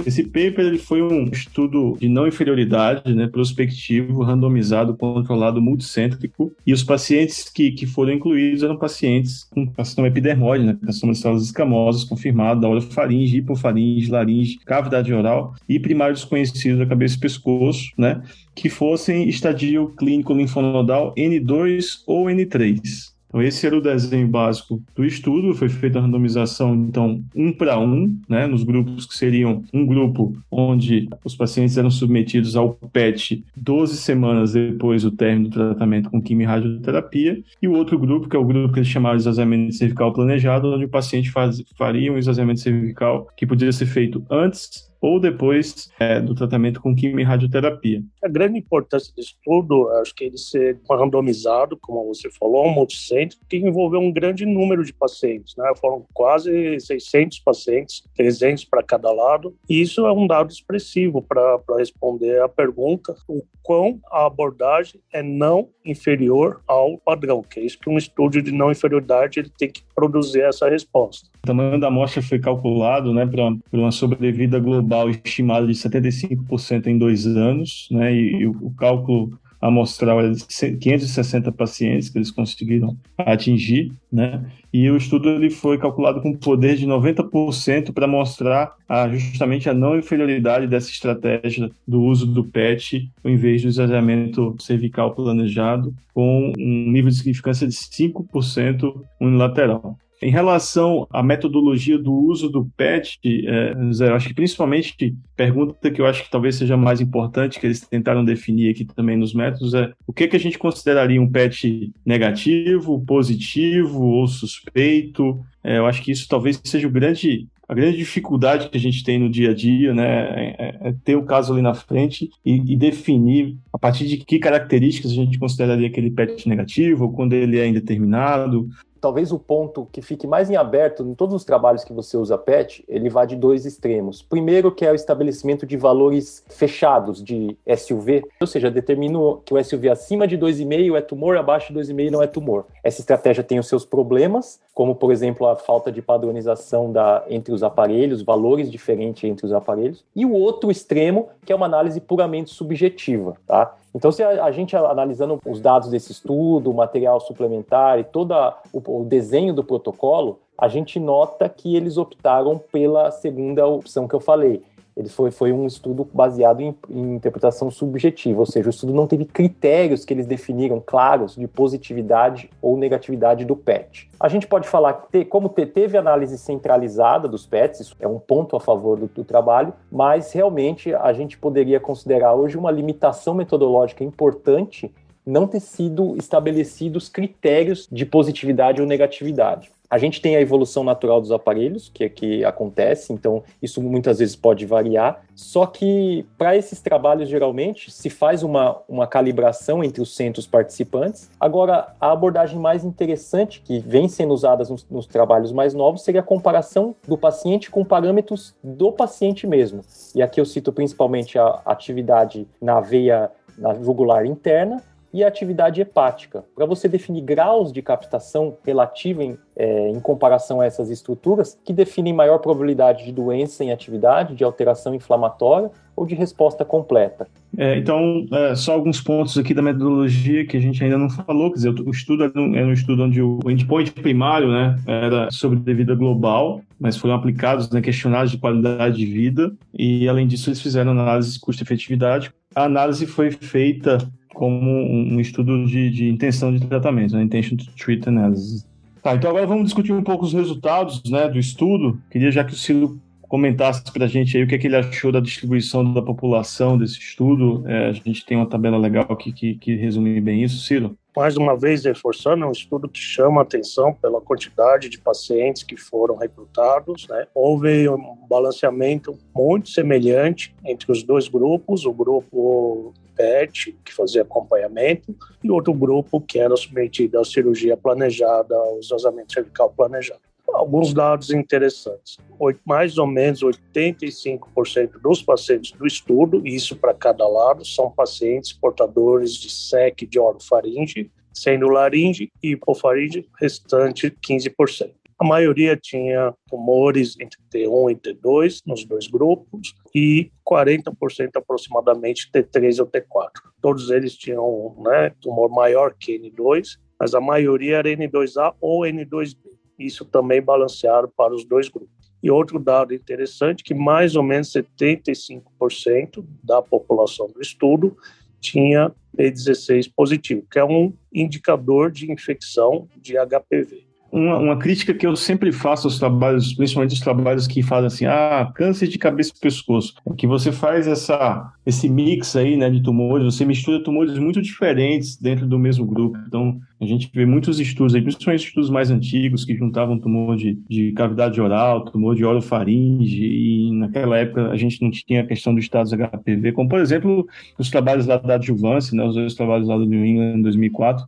Esse 0.06 0.24
paper 0.24 0.60
ele 0.60 0.78
foi 0.78 1.02
um 1.02 1.24
estudo 1.24 1.96
de 2.00 2.08
não 2.08 2.26
inferioridade, 2.26 3.14
né, 3.14 3.26
prospectivo, 3.26 4.22
randomizado, 4.22 4.96
controlado, 4.96 5.60
multicêntrico, 5.60 6.52
e 6.66 6.72
os 6.72 6.82
pacientes 6.82 7.48
que, 7.48 7.72
que 7.72 7.86
foram 7.86 8.12
incluídos 8.12 8.62
eram 8.62 8.76
pacientes 8.76 9.44
com 9.44 9.66
carcinoma 9.66 10.08
epidermoide, 10.08 10.64
né, 10.64 10.76
carcinoma 10.84 11.12
de 11.12 11.20
células 11.20 11.44
escamosas, 11.44 12.04
confirmado 12.04 12.60
da 12.60 12.68
orofaringe, 12.68 13.38
hipofaringe, 13.38 14.10
laringe, 14.10 14.58
cavidade 14.64 15.12
oral 15.12 15.54
e 15.68 15.78
primário 15.78 16.14
desconhecido 16.14 16.78
da 16.78 16.86
cabeça 16.86 17.16
e 17.16 17.20
pescoço, 17.20 17.90
né, 17.96 18.22
que 18.54 18.68
fossem 18.68 19.28
estadio 19.28 19.88
clínico 19.96 20.34
linfonodal 20.34 21.14
N2 21.14 22.02
ou 22.06 22.26
N3. 22.26 23.11
Então, 23.32 23.42
esse 23.42 23.66
era 23.66 23.76
o 23.76 23.80
desenho 23.80 24.28
básico 24.28 24.82
do 24.94 25.04
estudo. 25.04 25.54
Foi 25.54 25.70
feita 25.70 25.98
a 25.98 26.02
randomização, 26.02 26.74
então, 26.74 27.24
um 27.34 27.50
para 27.50 27.78
um, 27.78 28.14
né, 28.28 28.46
nos 28.46 28.62
grupos 28.62 29.06
que 29.06 29.16
seriam 29.16 29.64
um 29.72 29.86
grupo 29.86 30.36
onde 30.50 31.08
os 31.24 31.34
pacientes 31.34 31.78
eram 31.78 31.90
submetidos 31.90 32.56
ao 32.56 32.74
PET 32.92 33.42
12 33.56 33.96
semanas 33.96 34.52
depois 34.52 35.02
do 35.02 35.10
término 35.10 35.48
do 35.48 35.54
tratamento 35.54 36.10
com 36.10 36.20
quimio-radioterapia, 36.20 37.42
e 37.60 37.66
o 37.66 37.72
outro 37.72 37.98
grupo, 37.98 38.28
que 38.28 38.36
é 38.36 38.38
o 38.38 38.44
grupo 38.44 38.74
que 38.74 38.80
eles 38.80 38.88
chamaram 38.88 39.16
de 39.16 39.22
esvaziamento 39.22 39.74
cervical 39.74 40.12
planejado, 40.12 40.70
onde 40.70 40.84
o 40.84 40.88
paciente 40.88 41.30
faz, 41.30 41.62
faria 41.74 42.12
um 42.12 42.18
esvaziamento 42.18 42.60
cervical 42.60 43.28
que 43.34 43.46
podia 43.46 43.72
ser 43.72 43.86
feito 43.86 44.22
antes 44.30 44.91
ou 45.02 45.18
depois 45.18 45.90
é, 45.98 46.20
do 46.20 46.32
tratamento 46.32 46.80
com 46.80 46.94
quimio-radioterapia. 46.94 48.00
A 48.22 48.28
grande 48.28 48.58
importância 48.58 49.12
desse 49.16 49.30
estudo, 49.30 49.88
acho 50.00 50.14
que 50.14 50.24
ele 50.24 50.38
ser 50.38 50.78
randomizado, 50.88 51.76
como 51.76 52.06
você 52.06 52.30
falou, 52.30 52.66
um 52.66 52.72
multicêntrico, 52.72 53.44
que 53.48 53.56
envolveu 53.56 53.98
um 53.98 54.12
grande 54.12 54.46
número 54.46 54.84
de 54.84 54.94
pacientes, 54.94 55.56
né? 55.56 55.72
Foram 55.80 56.06
quase 56.14 56.78
600 56.78 57.40
pacientes, 57.40 58.04
300 58.14 58.64
para 58.66 58.82
cada 58.82 59.10
lado, 59.10 59.56
e 59.68 59.80
isso 59.80 60.06
é 60.06 60.12
um 60.12 60.26
dado 60.26 60.52
expressivo 60.52 61.20
para 61.20 61.58
responder 61.76 62.40
à 62.40 62.48
pergunta 62.48 63.16
o 63.26 63.42
quão 63.62 64.00
a 64.10 64.26
abordagem 64.26 65.00
é 65.12 65.22
não 65.22 65.68
inferior 65.84 66.60
ao 66.66 66.98
padrão, 66.98 67.42
que 67.42 67.58
é 67.58 67.64
isso 67.64 67.78
que 67.78 67.90
um 67.90 67.98
estudo 67.98 68.40
de 68.40 68.52
não 68.52 68.70
inferioridade 68.70 69.40
ele 69.40 69.50
tem 69.56 69.70
que 69.70 69.82
produzir 69.94 70.42
essa 70.42 70.68
resposta. 70.68 71.28
O 71.44 71.46
tamanho 71.46 71.78
da 71.78 71.88
amostra 71.88 72.22
foi 72.22 72.38
calculado 72.38 73.12
né, 73.12 73.26
para 73.26 73.52
uma 73.72 73.90
sobrevida 73.90 74.60
global 74.60 74.91
estimada 75.08 75.66
de 75.66 75.72
75% 75.72 76.86
em 76.86 76.98
dois 76.98 77.26
anos, 77.26 77.88
né, 77.90 78.14
e, 78.14 78.40
e 78.40 78.46
o, 78.46 78.70
cálculo 78.76 79.38
amostral 79.62 80.18
era 80.18 80.32
de 80.32 80.44
560 80.44 81.52
pacientes 81.52 82.08
que 82.08 82.18
eles 82.18 82.32
conseguiram 82.32 82.96
atingir, 83.16 83.92
né? 84.10 84.44
E 84.72 84.90
o 84.90 84.96
estudo 84.96 85.28
ele 85.28 85.50
foi 85.50 85.78
calculado 85.78 86.20
com 86.20 86.34
poder 86.34 86.74
de 86.76 86.84
90% 86.84 87.92
para 87.92 88.08
mostrar 88.08 88.74
a, 88.88 89.08
justamente 89.08 89.70
a 89.70 89.74
não 89.74 89.96
inferioridade 89.96 90.66
dessa 90.66 90.90
estratégia 90.90 91.70
do 91.86 92.02
uso 92.02 92.26
do 92.26 92.42
PET 92.42 93.08
em 93.24 93.36
vez 93.36 93.62
do 93.62 93.68
exageramento 93.68 94.56
cervical 94.58 95.14
planejado, 95.14 95.94
com 96.12 96.52
um 96.58 96.90
nível 96.90 97.10
de 97.10 97.16
significância 97.16 97.66
de 97.66 97.74
5% 97.74 99.00
unilateral. 99.20 99.96
Em 100.22 100.30
relação 100.30 101.06
à 101.10 101.20
metodologia 101.20 101.98
do 101.98 102.12
uso 102.12 102.48
do 102.48 102.64
PET, 102.76 103.18
é, 103.24 103.92
Zé, 103.92 104.08
eu 104.08 104.14
acho 104.14 104.28
que 104.28 104.34
principalmente 104.34 105.16
pergunta 105.36 105.90
que 105.90 106.00
eu 106.00 106.06
acho 106.06 106.22
que 106.22 106.30
talvez 106.30 106.54
seja 106.54 106.76
mais 106.76 107.00
importante 107.00 107.58
que 107.58 107.66
eles 107.66 107.80
tentaram 107.80 108.24
definir 108.24 108.70
aqui 108.70 108.84
também 108.84 109.16
nos 109.16 109.34
métodos 109.34 109.74
é 109.74 109.92
o 110.06 110.12
que, 110.12 110.28
que 110.28 110.36
a 110.36 110.40
gente 110.40 110.58
consideraria 110.58 111.20
um 111.20 111.28
PET 111.28 111.92
negativo, 112.06 113.04
positivo 113.04 114.00
ou 114.00 114.28
suspeito. 114.28 115.40
É, 115.64 115.78
eu 115.78 115.86
acho 115.86 116.00
que 116.00 116.12
isso 116.12 116.28
talvez 116.28 116.60
seja 116.62 116.86
o 116.86 116.90
grande 116.90 117.48
a 117.68 117.74
grande 117.74 117.96
dificuldade 117.96 118.68
que 118.68 118.76
a 118.76 118.80
gente 118.80 119.02
tem 119.02 119.18
no 119.18 119.30
dia 119.30 119.50
a 119.50 119.54
dia, 119.54 119.94
né, 119.94 120.04
é, 120.04 120.56
é, 120.58 120.88
é 120.88 120.94
ter 121.04 121.16
o 121.16 121.24
caso 121.24 121.54
ali 121.54 121.62
na 121.62 121.72
frente 121.72 122.28
e, 122.44 122.56
e, 122.56 122.76
definir 122.76 123.56
a 123.72 123.78
partir 123.78 124.06
de 124.06 124.18
que 124.18 124.38
características 124.38 125.10
a 125.10 125.14
gente 125.14 125.38
consideraria 125.38 125.86
aquele 125.86 126.10
PET 126.10 126.46
negativo, 126.46 127.04
ou 127.04 127.12
quando 127.12 127.32
ele 127.32 127.58
é 127.58 127.66
indeterminado, 127.66 128.68
talvez 129.02 129.32
o 129.32 129.38
ponto 129.38 129.88
que 129.90 130.00
fique 130.00 130.28
mais 130.28 130.48
em 130.48 130.54
aberto 130.54 131.02
em 131.02 131.12
todos 131.12 131.34
os 131.34 131.44
trabalhos 131.44 131.82
que 131.82 131.92
você 131.92 132.16
usa 132.16 132.38
PET, 132.38 132.84
ele 132.88 133.10
vai 133.10 133.26
de 133.26 133.34
dois 133.34 133.66
extremos. 133.66 134.22
Primeiro, 134.22 134.70
que 134.70 134.86
é 134.86 134.92
o 134.92 134.94
estabelecimento 134.94 135.66
de 135.66 135.76
valores 135.76 136.44
fechados 136.48 137.22
de 137.22 137.58
SUV, 137.76 138.24
ou 138.40 138.46
seja, 138.46 138.70
determino 138.70 139.42
que 139.44 139.52
o 139.52 139.62
SUV 139.62 139.90
acima 139.90 140.26
de 140.26 140.38
2,5 140.38 140.96
é 140.96 141.00
tumor, 141.00 141.36
abaixo 141.36 141.72
de 141.72 141.80
2,5 141.80 142.10
não 142.10 142.22
é 142.22 142.28
tumor. 142.28 142.64
Essa 142.84 143.00
estratégia 143.00 143.42
tem 143.42 143.58
os 143.58 143.66
seus 143.66 143.84
problemas, 143.84 144.60
como 144.74 144.94
por 144.94 145.12
exemplo 145.12 145.46
a 145.46 145.56
falta 145.56 145.92
de 145.92 146.00
padronização 146.00 146.90
da, 146.90 147.24
entre 147.28 147.52
os 147.52 147.62
aparelhos, 147.62 148.22
valores 148.22 148.70
diferentes 148.70 149.24
entre 149.24 149.44
os 149.44 149.52
aparelhos. 149.52 150.04
E 150.14 150.24
o 150.24 150.32
outro 150.32 150.70
extremo, 150.70 151.28
que 151.44 151.52
é 151.52 151.56
uma 151.56 151.66
análise 151.66 152.00
puramente 152.00 152.50
subjetiva, 152.50 153.36
tá? 153.46 153.74
Então, 153.94 154.10
se 154.10 154.22
a, 154.22 154.44
a, 154.44 154.50
gente 154.50 154.74
analisando 154.74 155.38
os 155.44 155.60
dados 155.60 155.90
desse 155.90 156.12
estudo, 156.12 156.70
o 156.70 156.74
material 156.74 157.20
suplementar 157.20 157.98
e 157.98 158.04
todo 158.04 158.32
o, 158.72 159.00
o 159.02 159.04
desenho 159.04 159.52
do 159.52 159.62
protocolo, 159.62 160.40
a 160.56 160.68
gente 160.68 160.98
nota 160.98 161.48
que 161.48 161.76
eles 161.76 161.98
optaram 161.98 162.58
pela 162.70 163.10
segunda 163.10 163.66
opção 163.66 164.08
que 164.08 164.14
eu 164.14 164.20
falei, 164.20 164.62
ele 164.96 165.08
foi, 165.08 165.30
foi 165.30 165.52
um 165.52 165.66
estudo 165.66 166.08
baseado 166.12 166.60
em, 166.60 166.74
em, 166.88 167.14
interpretação 167.14 167.70
subjetiva, 167.70 168.40
ou 168.40 168.46
seja, 168.46 168.68
o 168.68 168.70
estudo 168.70 168.92
não 168.92 169.06
teve 169.06 169.24
critérios 169.24 170.04
que 170.04 170.12
eles 170.12 170.26
definiram 170.26 170.82
claros 170.84 171.34
de 171.34 171.46
positividade 171.46 172.50
ou 172.60 172.76
negatividade 172.76 173.44
do 173.44 173.56
PET. 173.56 174.10
A 174.20 174.28
gente 174.28 174.46
pode 174.46 174.68
falar 174.68 175.06
que, 175.10 175.24
como 175.24 175.48
teve 175.48 175.96
análise 175.96 176.36
centralizada 176.36 177.26
dos 177.26 177.46
PETs, 177.46 177.80
isso 177.80 177.96
é 178.00 178.06
um 178.06 178.18
ponto 178.18 178.54
a 178.54 178.60
favor 178.60 178.98
do, 178.98 179.06
do 179.06 179.24
trabalho, 179.24 179.72
mas 179.90 180.32
realmente 180.32 180.94
a 180.94 181.12
gente 181.12 181.38
poderia 181.38 181.80
considerar 181.80 182.34
hoje 182.34 182.58
uma 182.58 182.70
limitação 182.70 183.34
metodológica 183.34 184.04
importante 184.04 184.92
não 185.24 185.46
ter 185.46 185.60
sido 185.60 186.16
estabelecidos 186.16 187.08
critérios 187.08 187.88
de 187.90 188.04
positividade 188.04 188.80
ou 188.80 188.86
negatividade. 188.86 189.70
A 189.92 189.98
gente 189.98 190.22
tem 190.22 190.36
a 190.36 190.40
evolução 190.40 190.82
natural 190.82 191.20
dos 191.20 191.30
aparelhos, 191.30 191.90
que, 191.92 192.08
que 192.08 192.42
acontece, 192.46 193.12
então 193.12 193.42
isso 193.60 193.82
muitas 193.82 194.20
vezes 194.20 194.34
pode 194.34 194.64
variar. 194.64 195.20
Só 195.34 195.66
que 195.66 196.24
para 196.38 196.56
esses 196.56 196.80
trabalhos, 196.80 197.28
geralmente, 197.28 197.90
se 197.90 198.08
faz 198.08 198.42
uma, 198.42 198.80
uma 198.88 199.06
calibração 199.06 199.84
entre 199.84 200.00
os 200.00 200.16
centros 200.16 200.46
participantes. 200.46 201.30
Agora, 201.38 201.94
a 202.00 202.10
abordagem 202.10 202.58
mais 202.58 202.86
interessante, 202.86 203.60
que 203.60 203.80
vem 203.80 204.08
sendo 204.08 204.32
usada 204.32 204.64
nos, 204.64 204.88
nos 204.88 205.06
trabalhos 205.06 205.52
mais 205.52 205.74
novos, 205.74 206.00
seria 206.00 206.22
a 206.22 206.24
comparação 206.24 206.96
do 207.06 207.18
paciente 207.18 207.70
com 207.70 207.84
parâmetros 207.84 208.54
do 208.64 208.92
paciente 208.92 209.46
mesmo. 209.46 209.82
E 210.14 210.22
aqui 210.22 210.40
eu 210.40 210.46
cito 210.46 210.72
principalmente 210.72 211.38
a 211.38 211.60
atividade 211.66 212.48
na 212.62 212.80
veia 212.80 213.30
na 213.58 213.74
jugular 213.74 214.24
interna 214.24 214.82
e 215.12 215.22
a 215.22 215.28
atividade 215.28 215.80
hepática. 215.80 216.44
Para 216.54 216.66
você 216.66 216.88
definir 216.88 217.22
graus 217.22 217.72
de 217.72 217.82
captação 217.82 218.56
relativa 218.64 219.22
em, 219.22 219.36
é, 219.54 219.88
em 219.90 220.00
comparação 220.00 220.60
a 220.60 220.64
essas 220.64 220.90
estruturas, 220.90 221.58
que 221.64 221.72
definem 221.72 222.12
maior 222.12 222.38
probabilidade 222.38 223.04
de 223.04 223.12
doença 223.12 223.62
em 223.62 223.70
atividade, 223.70 224.34
de 224.34 224.42
alteração 224.42 224.94
inflamatória 224.94 225.70
ou 225.94 226.06
de 226.06 226.14
resposta 226.14 226.64
completa. 226.64 227.26
É, 227.56 227.76
então, 227.76 228.26
é, 228.32 228.54
só 228.54 228.72
alguns 228.72 229.00
pontos 229.00 229.36
aqui 229.36 229.52
da 229.52 229.60
metodologia 229.60 230.46
que 230.46 230.56
a 230.56 230.60
gente 230.60 230.82
ainda 230.82 230.96
não 230.96 231.10
falou. 231.10 231.50
Quer 231.50 231.56
dizer, 231.56 231.74
o 231.80 231.90
estudo 231.90 232.24
era 232.24 232.40
um, 232.40 232.56
era 232.56 232.66
um 232.66 232.72
estudo 232.72 233.04
onde 233.04 233.20
o 233.20 233.38
endpoint 233.46 233.92
primário 233.92 234.48
né, 234.48 234.78
era 234.86 235.30
sobre 235.30 235.74
vida 235.74 235.94
global, 235.94 236.62
mas 236.80 236.96
foram 236.96 237.14
aplicados 237.14 237.70
né, 237.70 237.82
questionários 237.82 238.30
de 238.30 238.38
qualidade 238.38 238.96
de 238.96 239.06
vida, 239.06 239.52
e 239.74 240.08
além 240.08 240.26
disso, 240.26 240.48
eles 240.48 240.60
fizeram 240.60 240.92
análise 240.92 241.34
de 241.34 241.40
custo-efetividade. 241.40 242.32
A 242.54 242.64
análise 242.64 243.06
foi 243.06 243.30
feita 243.30 243.98
como 244.34 244.70
um, 244.70 245.20
estudo 245.20 245.66
de, 245.66 245.90
de, 245.90 246.08
intenção 246.08 246.52
de 246.52 246.66
tratamento, 246.66 247.14
né? 247.14 247.22
Intention 247.22 247.56
to 247.56 247.66
Treat 247.76 248.08
Analysis. 248.08 248.66
Tá, 249.02 249.14
então 249.14 249.30
agora 249.30 249.46
vamos 249.46 249.64
discutir 249.64 249.92
um 249.92 250.02
pouco 250.02 250.24
os 250.24 250.32
resultados 250.32 251.02
né, 251.10 251.28
do 251.28 251.38
estudo. 251.38 252.00
Queria 252.10 252.30
já 252.30 252.44
que 252.44 252.52
o 252.52 252.56
Ciro 252.56 253.00
comentasse 253.32 253.82
para 253.90 254.04
a 254.04 254.08
gente 254.08 254.36
aí 254.36 254.42
o 254.42 254.46
que, 254.46 254.56
é 254.56 254.58
que 254.58 254.66
ele 254.66 254.76
achou 254.76 255.10
da 255.10 255.18
distribuição 255.18 255.90
da 255.94 256.02
população 256.02 256.76
desse 256.76 256.98
estudo. 256.98 257.66
É, 257.66 257.88
a 257.88 257.92
gente 257.92 258.26
tem 258.26 258.36
uma 258.36 258.46
tabela 258.46 258.76
legal 258.76 259.06
aqui 259.08 259.32
que, 259.32 259.54
que 259.54 259.74
resume 259.74 260.20
bem 260.20 260.42
isso, 260.42 260.62
Ciro. 260.66 260.94
Mais 261.16 261.34
uma 261.38 261.56
vez, 261.56 261.86
reforçando, 261.86 262.44
é 262.44 262.46
um 262.46 262.52
estudo 262.52 262.90
que 262.90 262.98
chama 262.98 263.40
a 263.40 263.42
atenção 263.42 263.94
pela 263.94 264.20
quantidade 264.20 264.90
de 264.90 264.98
pacientes 264.98 265.62
que 265.62 265.78
foram 265.78 266.14
recrutados. 266.16 267.08
Né? 267.08 267.26
Houve 267.34 267.88
um 267.88 268.18
balanceamento 268.28 269.18
muito 269.34 269.70
semelhante 269.70 270.54
entre 270.62 270.92
os 270.92 271.02
dois 271.02 271.26
grupos, 271.26 271.86
o 271.86 271.92
grupo 271.92 272.92
PET, 273.16 273.74
que 273.82 273.94
fazia 273.94 274.20
acompanhamento, 274.20 275.16
e 275.42 275.50
outro 275.50 275.72
grupo 275.72 276.20
que 276.20 276.38
era 276.38 276.54
submetido 276.54 277.18
à 277.18 277.24
cirurgia 277.24 277.78
planejada, 277.78 278.54
ao 278.54 278.78
esvaziamento 278.78 279.32
cervical 279.32 279.72
planejado. 279.74 280.20
Alguns 280.52 280.92
dados 280.92 281.30
interessantes. 281.30 282.18
Mais 282.64 282.98
ou 282.98 283.06
menos 283.06 283.40
85% 283.40 285.00
dos 285.02 285.22
pacientes 285.22 285.72
do 285.72 285.86
estudo, 285.86 286.46
isso 286.46 286.76
para 286.76 286.92
cada 286.92 287.26
lado, 287.26 287.64
são 287.64 287.90
pacientes 287.90 288.52
portadores 288.52 289.34
de 289.34 289.50
SEC 289.50 290.06
de 290.06 290.18
orofaringe, 290.18 291.10
sendo 291.32 291.68
laringe 291.68 292.30
e 292.42 292.52
hipofaringe, 292.52 293.26
restante 293.40 294.10
15%. 294.10 294.90
A 295.22 295.24
maioria 295.24 295.76
tinha 295.76 296.34
tumores 296.48 297.16
entre 297.20 297.38
T1 297.48 297.92
e 297.92 297.94
T2 297.94 298.62
nos 298.66 298.84
dois 298.84 299.06
grupos 299.06 299.72
e 299.94 300.32
40% 300.44 301.30
aproximadamente 301.36 302.28
T3 302.32 302.80
ou 302.80 302.86
T4. 302.86 303.30
Todos 303.60 303.90
eles 303.90 304.16
tinham 304.16 304.74
né, 304.78 305.12
tumor 305.20 305.48
maior 305.48 305.94
que 305.94 306.18
N2, 306.18 306.76
mas 306.98 307.14
a 307.14 307.20
maioria 307.20 307.76
era 307.76 307.88
N2A 307.88 308.54
ou 308.60 308.80
N2B. 308.80 309.61
Isso 309.78 310.04
também 310.04 310.42
balanceado 310.42 311.08
para 311.16 311.34
os 311.34 311.44
dois 311.44 311.68
grupos. 311.68 312.12
E 312.22 312.30
outro 312.30 312.58
dado 312.58 312.94
interessante 312.94 313.64
que 313.64 313.74
mais 313.74 314.14
ou 314.14 314.22
menos 314.22 314.52
75% 314.52 316.24
da 316.42 316.62
população 316.62 317.26
do 317.28 317.40
estudo 317.40 317.96
tinha 318.40 318.92
P16 319.16 319.90
positivo, 319.94 320.46
que 320.50 320.58
é 320.58 320.64
um 320.64 320.92
indicador 321.12 321.90
de 321.90 322.10
infecção 322.10 322.88
de 322.96 323.14
HPV 323.16 323.91
uma, 324.12 324.38
uma, 324.38 324.58
crítica 324.58 324.92
que 324.92 325.06
eu 325.06 325.16
sempre 325.16 325.50
faço 325.50 325.86
aos 325.86 325.98
trabalhos, 325.98 326.52
principalmente 326.52 326.92
os 326.92 327.00
trabalhos 327.00 327.46
que 327.46 327.62
fazem 327.62 327.86
assim, 327.86 328.04
ah, 328.04 328.52
câncer 328.54 328.86
de 328.86 328.98
cabeça 328.98 329.32
e 329.34 329.40
pescoço, 329.40 329.94
é 330.06 330.12
que 330.14 330.26
você 330.26 330.52
faz 330.52 330.86
essa, 330.86 331.50
esse 331.64 331.88
mix 331.88 332.36
aí, 332.36 332.54
né, 332.54 332.68
de 332.68 332.82
tumores, 332.82 333.24
você 333.24 333.46
mistura 333.46 333.82
tumores 333.82 334.18
muito 334.18 334.42
diferentes 334.42 335.16
dentro 335.16 335.46
do 335.46 335.58
mesmo 335.58 335.86
grupo. 335.86 336.18
Então, 336.26 336.60
a 336.78 336.84
gente 336.84 337.10
vê 337.14 337.24
muitos 337.24 337.58
estudos 337.58 337.94
aí, 337.94 338.02
principalmente 338.02 338.46
estudos 338.46 338.68
mais 338.68 338.90
antigos, 338.90 339.46
que 339.46 339.56
juntavam 339.56 339.98
tumor 339.98 340.36
de, 340.36 340.58
de 340.68 340.92
cavidade 340.92 341.40
oral, 341.40 341.84
tumor 341.86 342.14
de 342.14 342.22
orofaringe, 342.22 343.24
e 343.24 343.70
naquela 343.72 344.18
época 344.18 344.50
a 344.50 344.56
gente 344.58 344.82
não 344.82 344.90
tinha 344.90 345.22
a 345.22 345.26
questão 345.26 345.54
dos 345.54 345.64
estados 345.64 345.90
HPV, 345.90 346.52
como, 346.52 346.68
por 346.68 346.80
exemplo, 346.80 347.26
os 347.58 347.70
trabalhos 347.70 348.06
lá 348.06 348.18
da 348.18 348.34
adjuvância, 348.34 348.94
né, 348.94 349.04
os 349.04 349.14
dois 349.14 349.34
trabalhos 349.34 349.68
lá 349.68 349.78
do 349.78 349.86
New 349.86 350.04
England 350.04 350.38
em 350.38 350.42
2004, 350.42 351.06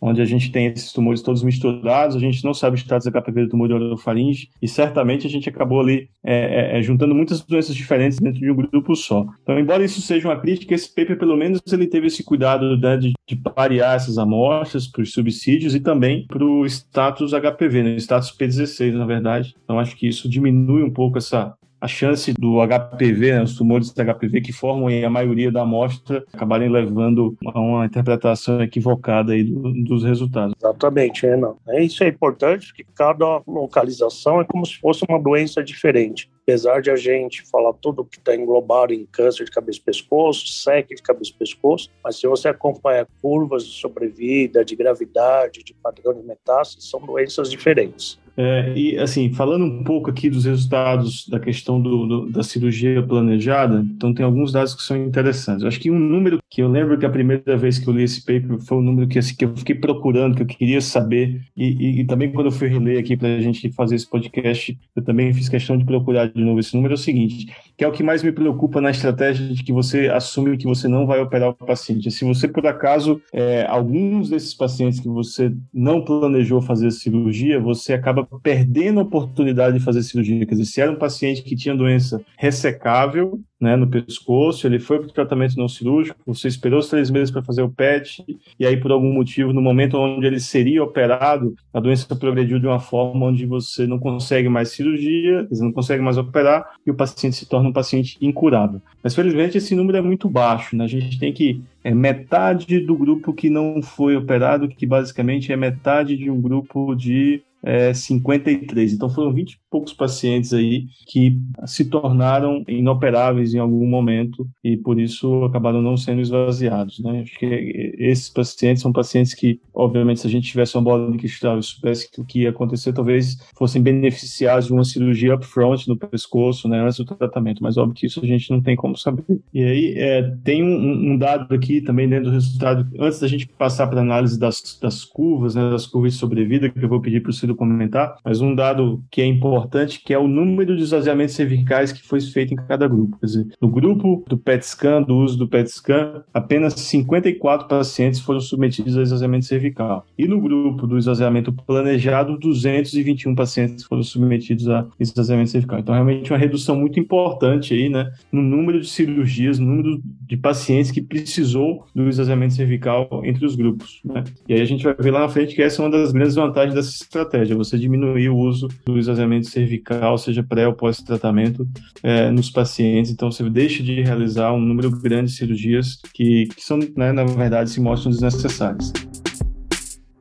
onde 0.00 0.20
a 0.20 0.24
gente 0.24 0.50
tem 0.50 0.66
esses 0.66 0.92
tumores 0.92 1.22
todos 1.22 1.42
misturados, 1.42 2.16
a 2.16 2.20
gente 2.20 2.44
não 2.44 2.54
sabe 2.54 2.76
o 2.76 2.78
status 2.78 3.06
HPV 3.06 3.44
do 3.44 3.48
tumor 3.50 3.68
de 3.68 3.74
orofaringe, 3.74 4.48
e 4.60 4.68
certamente 4.68 5.26
a 5.26 5.30
gente 5.30 5.48
acabou 5.48 5.80
ali 5.80 6.08
é, 6.24 6.34
é, 6.74 6.78
é, 6.78 6.82
juntando 6.82 7.14
muitas 7.14 7.40
doenças 7.40 7.74
diferentes 7.74 8.18
dentro 8.18 8.40
de 8.40 8.50
um 8.50 8.54
grupo 8.54 8.94
só. 8.94 9.26
Então, 9.42 9.58
embora 9.58 9.84
isso 9.84 10.00
seja 10.00 10.28
uma 10.28 10.38
crítica, 10.38 10.74
esse 10.74 10.88
paper, 10.94 11.18
pelo 11.18 11.36
menos, 11.36 11.60
ele 11.72 11.86
teve 11.86 12.06
esse 12.06 12.24
cuidado 12.24 12.76
né, 12.76 12.96
de, 12.96 13.12
de 13.26 13.36
parear 13.36 13.96
essas 13.96 14.18
amostras 14.18 14.86
para 14.86 15.02
os 15.02 15.12
subsídios 15.12 15.74
e 15.74 15.80
também 15.80 16.26
para 16.26 16.44
o 16.44 16.66
status 16.66 17.32
HPV, 17.32 17.82
né, 17.82 17.96
status 17.96 18.36
P16, 18.36 18.92
na 18.94 19.06
verdade. 19.06 19.54
Então, 19.64 19.78
acho 19.78 19.96
que 19.96 20.08
isso 20.08 20.28
diminui 20.28 20.82
um 20.82 20.90
pouco 20.90 21.18
essa, 21.18 21.54
a 21.86 21.88
chance 21.88 22.32
do 22.32 22.58
HPV, 22.66 23.32
né, 23.32 23.42
os 23.42 23.56
tumores 23.56 23.92
da 23.92 24.04
HPV 24.04 24.40
que 24.40 24.52
formam 24.52 24.88
a 24.88 25.10
maioria 25.10 25.50
da 25.50 25.62
amostra, 25.62 26.24
acabarem 26.32 26.68
levando 26.68 27.36
a 27.46 27.60
uma 27.60 27.86
interpretação 27.86 28.60
equivocada 28.60 29.32
aí 29.32 29.44
do, 29.44 29.72
dos 29.84 30.04
resultados. 30.04 30.54
Exatamente, 30.58 31.26
é, 31.26 31.36
não. 31.36 31.56
É, 31.68 31.82
isso 31.82 32.02
é 32.02 32.08
importante, 32.08 32.74
que 32.74 32.84
cada 32.94 33.40
localização 33.46 34.40
é 34.40 34.44
como 34.44 34.66
se 34.66 34.78
fosse 34.78 35.04
uma 35.08 35.18
doença 35.18 35.62
diferente 35.62 36.28
apesar 36.46 36.80
de 36.80 36.92
a 36.92 36.94
gente 36.94 37.42
falar 37.42 37.72
tudo 37.72 38.04
que 38.04 38.18
está 38.18 38.32
englobado 38.32 38.94
em 38.94 39.04
câncer 39.04 39.44
de 39.44 39.50
cabeça 39.50 39.80
e 39.80 39.82
pescoço, 39.82 40.46
SEC 40.46 40.94
de 40.94 41.02
cabeça 41.02 41.32
e 41.32 41.34
pescoço, 41.34 41.90
mas 42.04 42.20
se 42.20 42.28
você 42.28 42.46
acompanha 42.46 43.04
curvas 43.20 43.66
de 43.66 43.72
sobrevida, 43.72 44.64
de 44.64 44.76
gravidade, 44.76 45.64
de 45.64 45.74
padrão 45.74 46.14
de 46.14 46.22
metástase, 46.22 46.86
são 46.86 47.00
doenças 47.00 47.50
diferentes. 47.50 48.16
É, 48.36 48.72
e 48.76 48.98
assim, 48.98 49.32
falando 49.32 49.64
um 49.64 49.82
pouco 49.82 50.10
aqui 50.10 50.28
dos 50.28 50.44
resultados 50.44 51.26
da 51.28 51.40
questão 51.40 51.80
do, 51.80 52.06
do, 52.06 52.30
da 52.30 52.42
cirurgia 52.42 53.02
planejada, 53.02 53.84
então 53.96 54.12
tem 54.12 54.24
alguns 54.24 54.52
dados 54.52 54.74
que 54.74 54.82
são 54.82 54.96
interessantes. 54.96 55.62
Eu 55.62 55.68
acho 55.68 55.80
que 55.80 55.90
um 55.90 55.98
número 55.98 56.38
que 56.50 56.62
eu 56.62 56.68
lembro 56.68 56.98
que 56.98 57.06
a 57.06 57.10
primeira 57.10 57.56
vez 57.56 57.78
que 57.78 57.88
eu 57.88 57.94
li 57.94 58.02
esse 58.02 58.20
paper 58.20 58.58
foi 58.60 58.78
um 58.78 58.82
número 58.82 59.08
que, 59.08 59.18
assim, 59.18 59.34
que 59.34 59.44
eu 59.44 59.56
fiquei 59.56 59.74
procurando, 59.74 60.36
que 60.36 60.42
eu 60.42 60.46
queria 60.46 60.80
saber, 60.80 61.40
e, 61.56 61.66
e, 61.66 62.00
e 62.00 62.04
também 62.04 62.30
quando 62.30 62.46
eu 62.46 62.52
fui 62.52 62.68
reler 62.68 62.98
aqui 62.98 63.16
para 63.16 63.28
a 63.28 63.40
gente 63.40 63.70
fazer 63.72 63.94
esse 63.94 64.08
podcast, 64.08 64.78
eu 64.94 65.02
também 65.02 65.32
fiz 65.32 65.48
questão 65.48 65.78
de 65.78 65.84
procurar 65.84 66.26
de 66.26 66.42
novo 66.42 66.60
esse 66.60 66.74
número, 66.74 66.92
é 66.92 66.96
o 66.96 66.98
seguinte, 66.98 67.46
que 67.76 67.84
é 67.84 67.88
o 67.88 67.92
que 67.92 68.02
mais 68.02 68.22
me 68.22 68.32
preocupa 68.32 68.80
na 68.80 68.90
estratégia 68.90 69.46
de 69.48 69.62
que 69.62 69.72
você 69.72 70.08
assume 70.08 70.56
que 70.58 70.66
você 70.66 70.88
não 70.88 71.06
vai 71.06 71.20
operar 71.20 71.50
o 71.50 71.54
paciente. 71.54 72.10
Se 72.10 72.24
você, 72.24 72.46
por 72.46 72.66
acaso, 72.66 73.20
é, 73.32 73.64
alguns 73.66 74.28
desses 74.28 74.52
pacientes 74.52 75.00
que 75.00 75.08
você 75.08 75.52
não 75.72 76.02
planejou 76.02 76.60
fazer 76.60 76.90
cirurgia, 76.90 77.58
você 77.60 77.92
acaba 77.92 78.25
perdendo 78.42 79.00
a 79.00 79.02
oportunidade 79.02 79.78
de 79.78 79.84
fazer 79.84 80.02
cirurgia. 80.02 80.44
Quer 80.46 80.54
dizer, 80.54 80.64
se 80.64 80.80
era 80.80 80.92
um 80.92 80.96
paciente 80.96 81.42
que 81.42 81.56
tinha 81.56 81.74
doença 81.74 82.20
ressecável, 82.38 83.40
né, 83.60 83.74
no 83.74 83.88
pescoço, 83.88 84.66
ele 84.66 84.78
foi 84.78 84.98
para 84.98 85.08
o 85.08 85.12
tratamento 85.12 85.56
não 85.56 85.68
cirúrgico, 85.68 86.18
você 86.26 86.46
esperou 86.46 86.78
os 86.78 86.88
três 86.88 87.10
meses 87.10 87.30
para 87.30 87.42
fazer 87.42 87.62
o 87.62 87.70
PET, 87.70 88.22
e 88.58 88.66
aí, 88.66 88.76
por 88.76 88.92
algum 88.92 89.12
motivo, 89.12 89.52
no 89.52 89.62
momento 89.62 89.96
onde 89.96 90.26
ele 90.26 90.38
seria 90.38 90.84
operado, 90.84 91.54
a 91.72 91.80
doença 91.80 92.14
progrediu 92.14 92.58
de 92.58 92.66
uma 92.66 92.80
forma 92.80 93.26
onde 93.26 93.46
você 93.46 93.86
não 93.86 93.98
consegue 93.98 94.48
mais 94.48 94.70
cirurgia, 94.70 95.48
não 95.52 95.72
consegue 95.72 96.02
mais 96.02 96.18
operar, 96.18 96.66
e 96.86 96.90
o 96.90 96.94
paciente 96.94 97.36
se 97.36 97.48
torna 97.48 97.70
um 97.70 97.72
paciente 97.72 98.18
incurável. 98.20 98.80
Mas, 99.02 99.14
felizmente, 99.14 99.56
esse 99.56 99.74
número 99.74 99.98
é 99.98 100.02
muito 100.02 100.28
baixo, 100.28 100.76
né? 100.76 100.84
a 100.84 100.88
gente 100.88 101.18
tem 101.18 101.32
que 101.32 101.62
é 101.82 101.94
metade 101.94 102.80
do 102.80 102.96
grupo 102.96 103.32
que 103.32 103.48
não 103.48 103.80
foi 103.80 104.16
operado, 104.16 104.66
que 104.68 104.84
basicamente 104.84 105.52
é 105.52 105.56
metade 105.56 106.16
de 106.16 106.28
um 106.28 106.40
grupo 106.40 106.96
de 106.96 107.40
é, 107.66 107.92
53. 107.92 108.92
Então 108.92 109.10
foram 109.10 109.34
20 109.34 109.52
e 109.54 109.58
poucos 109.76 109.92
pacientes 109.92 110.54
aí 110.54 110.86
que 111.06 111.38
se 111.66 111.84
tornaram 111.84 112.64
inoperáveis 112.66 113.52
em 113.52 113.58
algum 113.58 113.86
momento 113.86 114.48
e 114.64 114.74
por 114.74 114.98
isso 114.98 115.44
acabaram 115.44 115.82
não 115.82 115.98
sendo 115.98 116.22
esvaziados. 116.22 116.98
Né? 117.00 117.20
Acho 117.20 117.38
que 117.38 117.94
esses 117.98 118.30
pacientes 118.30 118.82
são 118.82 118.90
pacientes 118.90 119.34
que, 119.34 119.60
obviamente, 119.74 120.20
se 120.20 120.26
a 120.26 120.30
gente 120.30 120.48
tivesse 120.48 120.74
uma 120.76 120.82
bola 120.82 121.12
de 121.12 121.18
cristal 121.18 121.58
e 121.58 121.62
soubesse 121.62 122.10
que 122.10 122.20
o 122.22 122.24
que 122.24 122.40
ia 122.40 122.50
acontecer, 122.50 122.94
talvez 122.94 123.36
fossem 123.54 123.82
beneficiados 123.82 124.66
de 124.66 124.72
uma 124.72 124.84
cirurgia 124.84 125.34
upfront 125.34 125.86
no 125.86 125.96
pescoço, 125.96 126.68
né, 126.68 126.80
antes 126.80 126.96
do 126.96 127.04
tratamento. 127.04 127.62
Mas 127.62 127.76
óbvio 127.76 127.94
que 127.94 128.06
isso 128.06 128.20
a 128.24 128.26
gente 128.26 128.50
não 128.50 128.62
tem 128.62 128.76
como 128.76 128.96
saber. 128.96 129.24
E 129.52 129.62
aí 129.62 129.94
é, 129.98 130.22
tem 130.42 130.62
um, 130.62 131.12
um, 131.12 131.18
dado 131.18 131.54
aqui 131.54 131.82
também 131.82 132.08
dentro 132.08 132.26
do 132.26 132.30
resultado, 132.30 132.88
antes 132.98 133.20
da 133.20 133.28
gente 133.28 133.46
passar 133.46 133.88
para 133.88 134.00
análise 134.00 134.38
das, 134.38 134.78
das 134.80 135.04
curvas, 135.04 135.54
né, 135.54 135.68
das 135.68 135.86
curvas 135.86 136.14
de 136.14 136.18
sobrevida, 136.18 136.70
que 136.70 136.82
eu 136.82 136.88
vou 136.88 137.00
pedir 137.00 137.20
para 137.20 137.30
o 137.30 137.34
Ciro 137.34 137.54
comentar, 137.54 138.16
mas 138.24 138.40
um 138.40 138.54
dado 138.54 139.04
que 139.10 139.20
é 139.20 139.26
importante, 139.26 139.65
que 140.04 140.12
é 140.12 140.18
o 140.18 140.28
número 140.28 140.76
de 140.76 140.82
esvaziamentos 140.82 141.34
cervicais 141.34 141.92
que 141.92 142.02
foi 142.02 142.20
feito 142.20 142.54
em 142.54 142.56
cada 142.56 142.86
grupo. 142.88 143.18
Quer 143.18 143.26
dizer, 143.26 143.46
no 143.60 143.68
grupo 143.68 144.24
do 144.28 144.38
PET 144.38 144.66
scan, 144.66 145.02
do 145.02 145.16
uso 145.16 145.38
do 145.38 145.48
PET 145.48 145.70
scan, 145.70 146.22
apenas 146.32 146.74
54 146.74 147.68
pacientes 147.68 148.20
foram 148.20 148.40
submetidos 148.40 148.96
a 148.96 149.02
esvaziamento 149.02 149.44
cervical. 149.44 150.06
E 150.18 150.26
no 150.26 150.40
grupo 150.40 150.86
do 150.86 150.98
esvaziamento 150.98 151.52
planejado, 151.52 152.38
221 152.38 153.34
pacientes 153.34 153.84
foram 153.84 154.02
submetidos 154.02 154.68
a 154.68 154.86
esvaziamento 154.98 155.50
cervical. 155.50 155.78
Então, 155.78 155.94
realmente 155.94 156.32
uma 156.32 156.38
redução 156.38 156.76
muito 156.76 156.98
importante 156.98 157.74
aí, 157.74 157.88
né, 157.88 158.10
no 158.30 158.42
número 158.42 158.80
de 158.80 158.88
cirurgias, 158.88 159.58
no 159.58 159.66
número 159.66 160.00
de 160.26 160.36
pacientes 160.36 160.90
que 160.90 161.00
precisou 161.00 161.86
do 161.94 162.08
esvaziamento 162.08 162.54
cervical 162.54 163.22
entre 163.24 163.44
os 163.44 163.56
grupos, 163.56 164.00
né? 164.04 164.24
E 164.48 164.54
aí 164.54 164.60
a 164.60 164.64
gente 164.64 164.84
vai 164.84 164.94
ver 164.98 165.10
lá 165.10 165.20
na 165.20 165.28
frente 165.28 165.54
que 165.54 165.62
essa 165.62 165.82
é 165.82 165.84
uma 165.84 165.90
das 165.90 166.12
grandes 166.12 166.34
vantagens 166.34 166.74
dessa 166.74 166.90
estratégia, 166.90 167.56
você 167.56 167.78
diminuir 167.78 168.28
o 168.28 168.36
uso 168.36 168.68
do 168.84 168.98
esvaziamento 168.98 169.45
cervical, 169.46 170.18
seja 170.18 170.42
pré 170.42 170.66
ou 170.66 170.74
pós-tratamento, 170.74 171.66
é, 172.02 172.30
nos 172.30 172.50
pacientes. 172.50 173.10
Então, 173.10 173.30
você 173.30 173.48
deixa 173.48 173.82
de 173.82 174.02
realizar 174.02 174.52
um 174.52 174.60
número 174.60 174.90
grande 174.90 175.30
de 175.30 175.38
cirurgias 175.38 175.98
que, 176.12 176.48
que 176.54 176.62
são, 176.62 176.78
né, 176.96 177.12
na 177.12 177.24
verdade, 177.24 177.70
se 177.70 177.80
mostram 177.80 178.12
desnecessárias. 178.12 178.92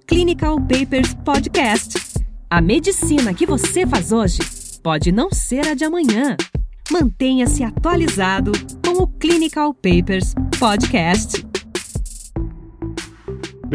Clinical 0.08 0.58
Papers 0.62 1.13
Podcast. 1.25 2.00
A 2.50 2.61
medicina 2.61 3.33
que 3.33 3.46
você 3.46 3.85
faz 3.88 4.11
hoje 4.11 4.40
pode 4.83 5.11
não 5.11 5.31
ser 5.31 5.68
a 5.68 5.74
de 5.74 5.83
amanhã. 5.83 6.38
Mantenha-se 6.92 7.64
atualizado 7.64 8.51
com 8.85 9.01
o 9.01 9.07
Clinical 9.07 9.74
Papers 9.74 10.35
Podcast. 10.59 11.54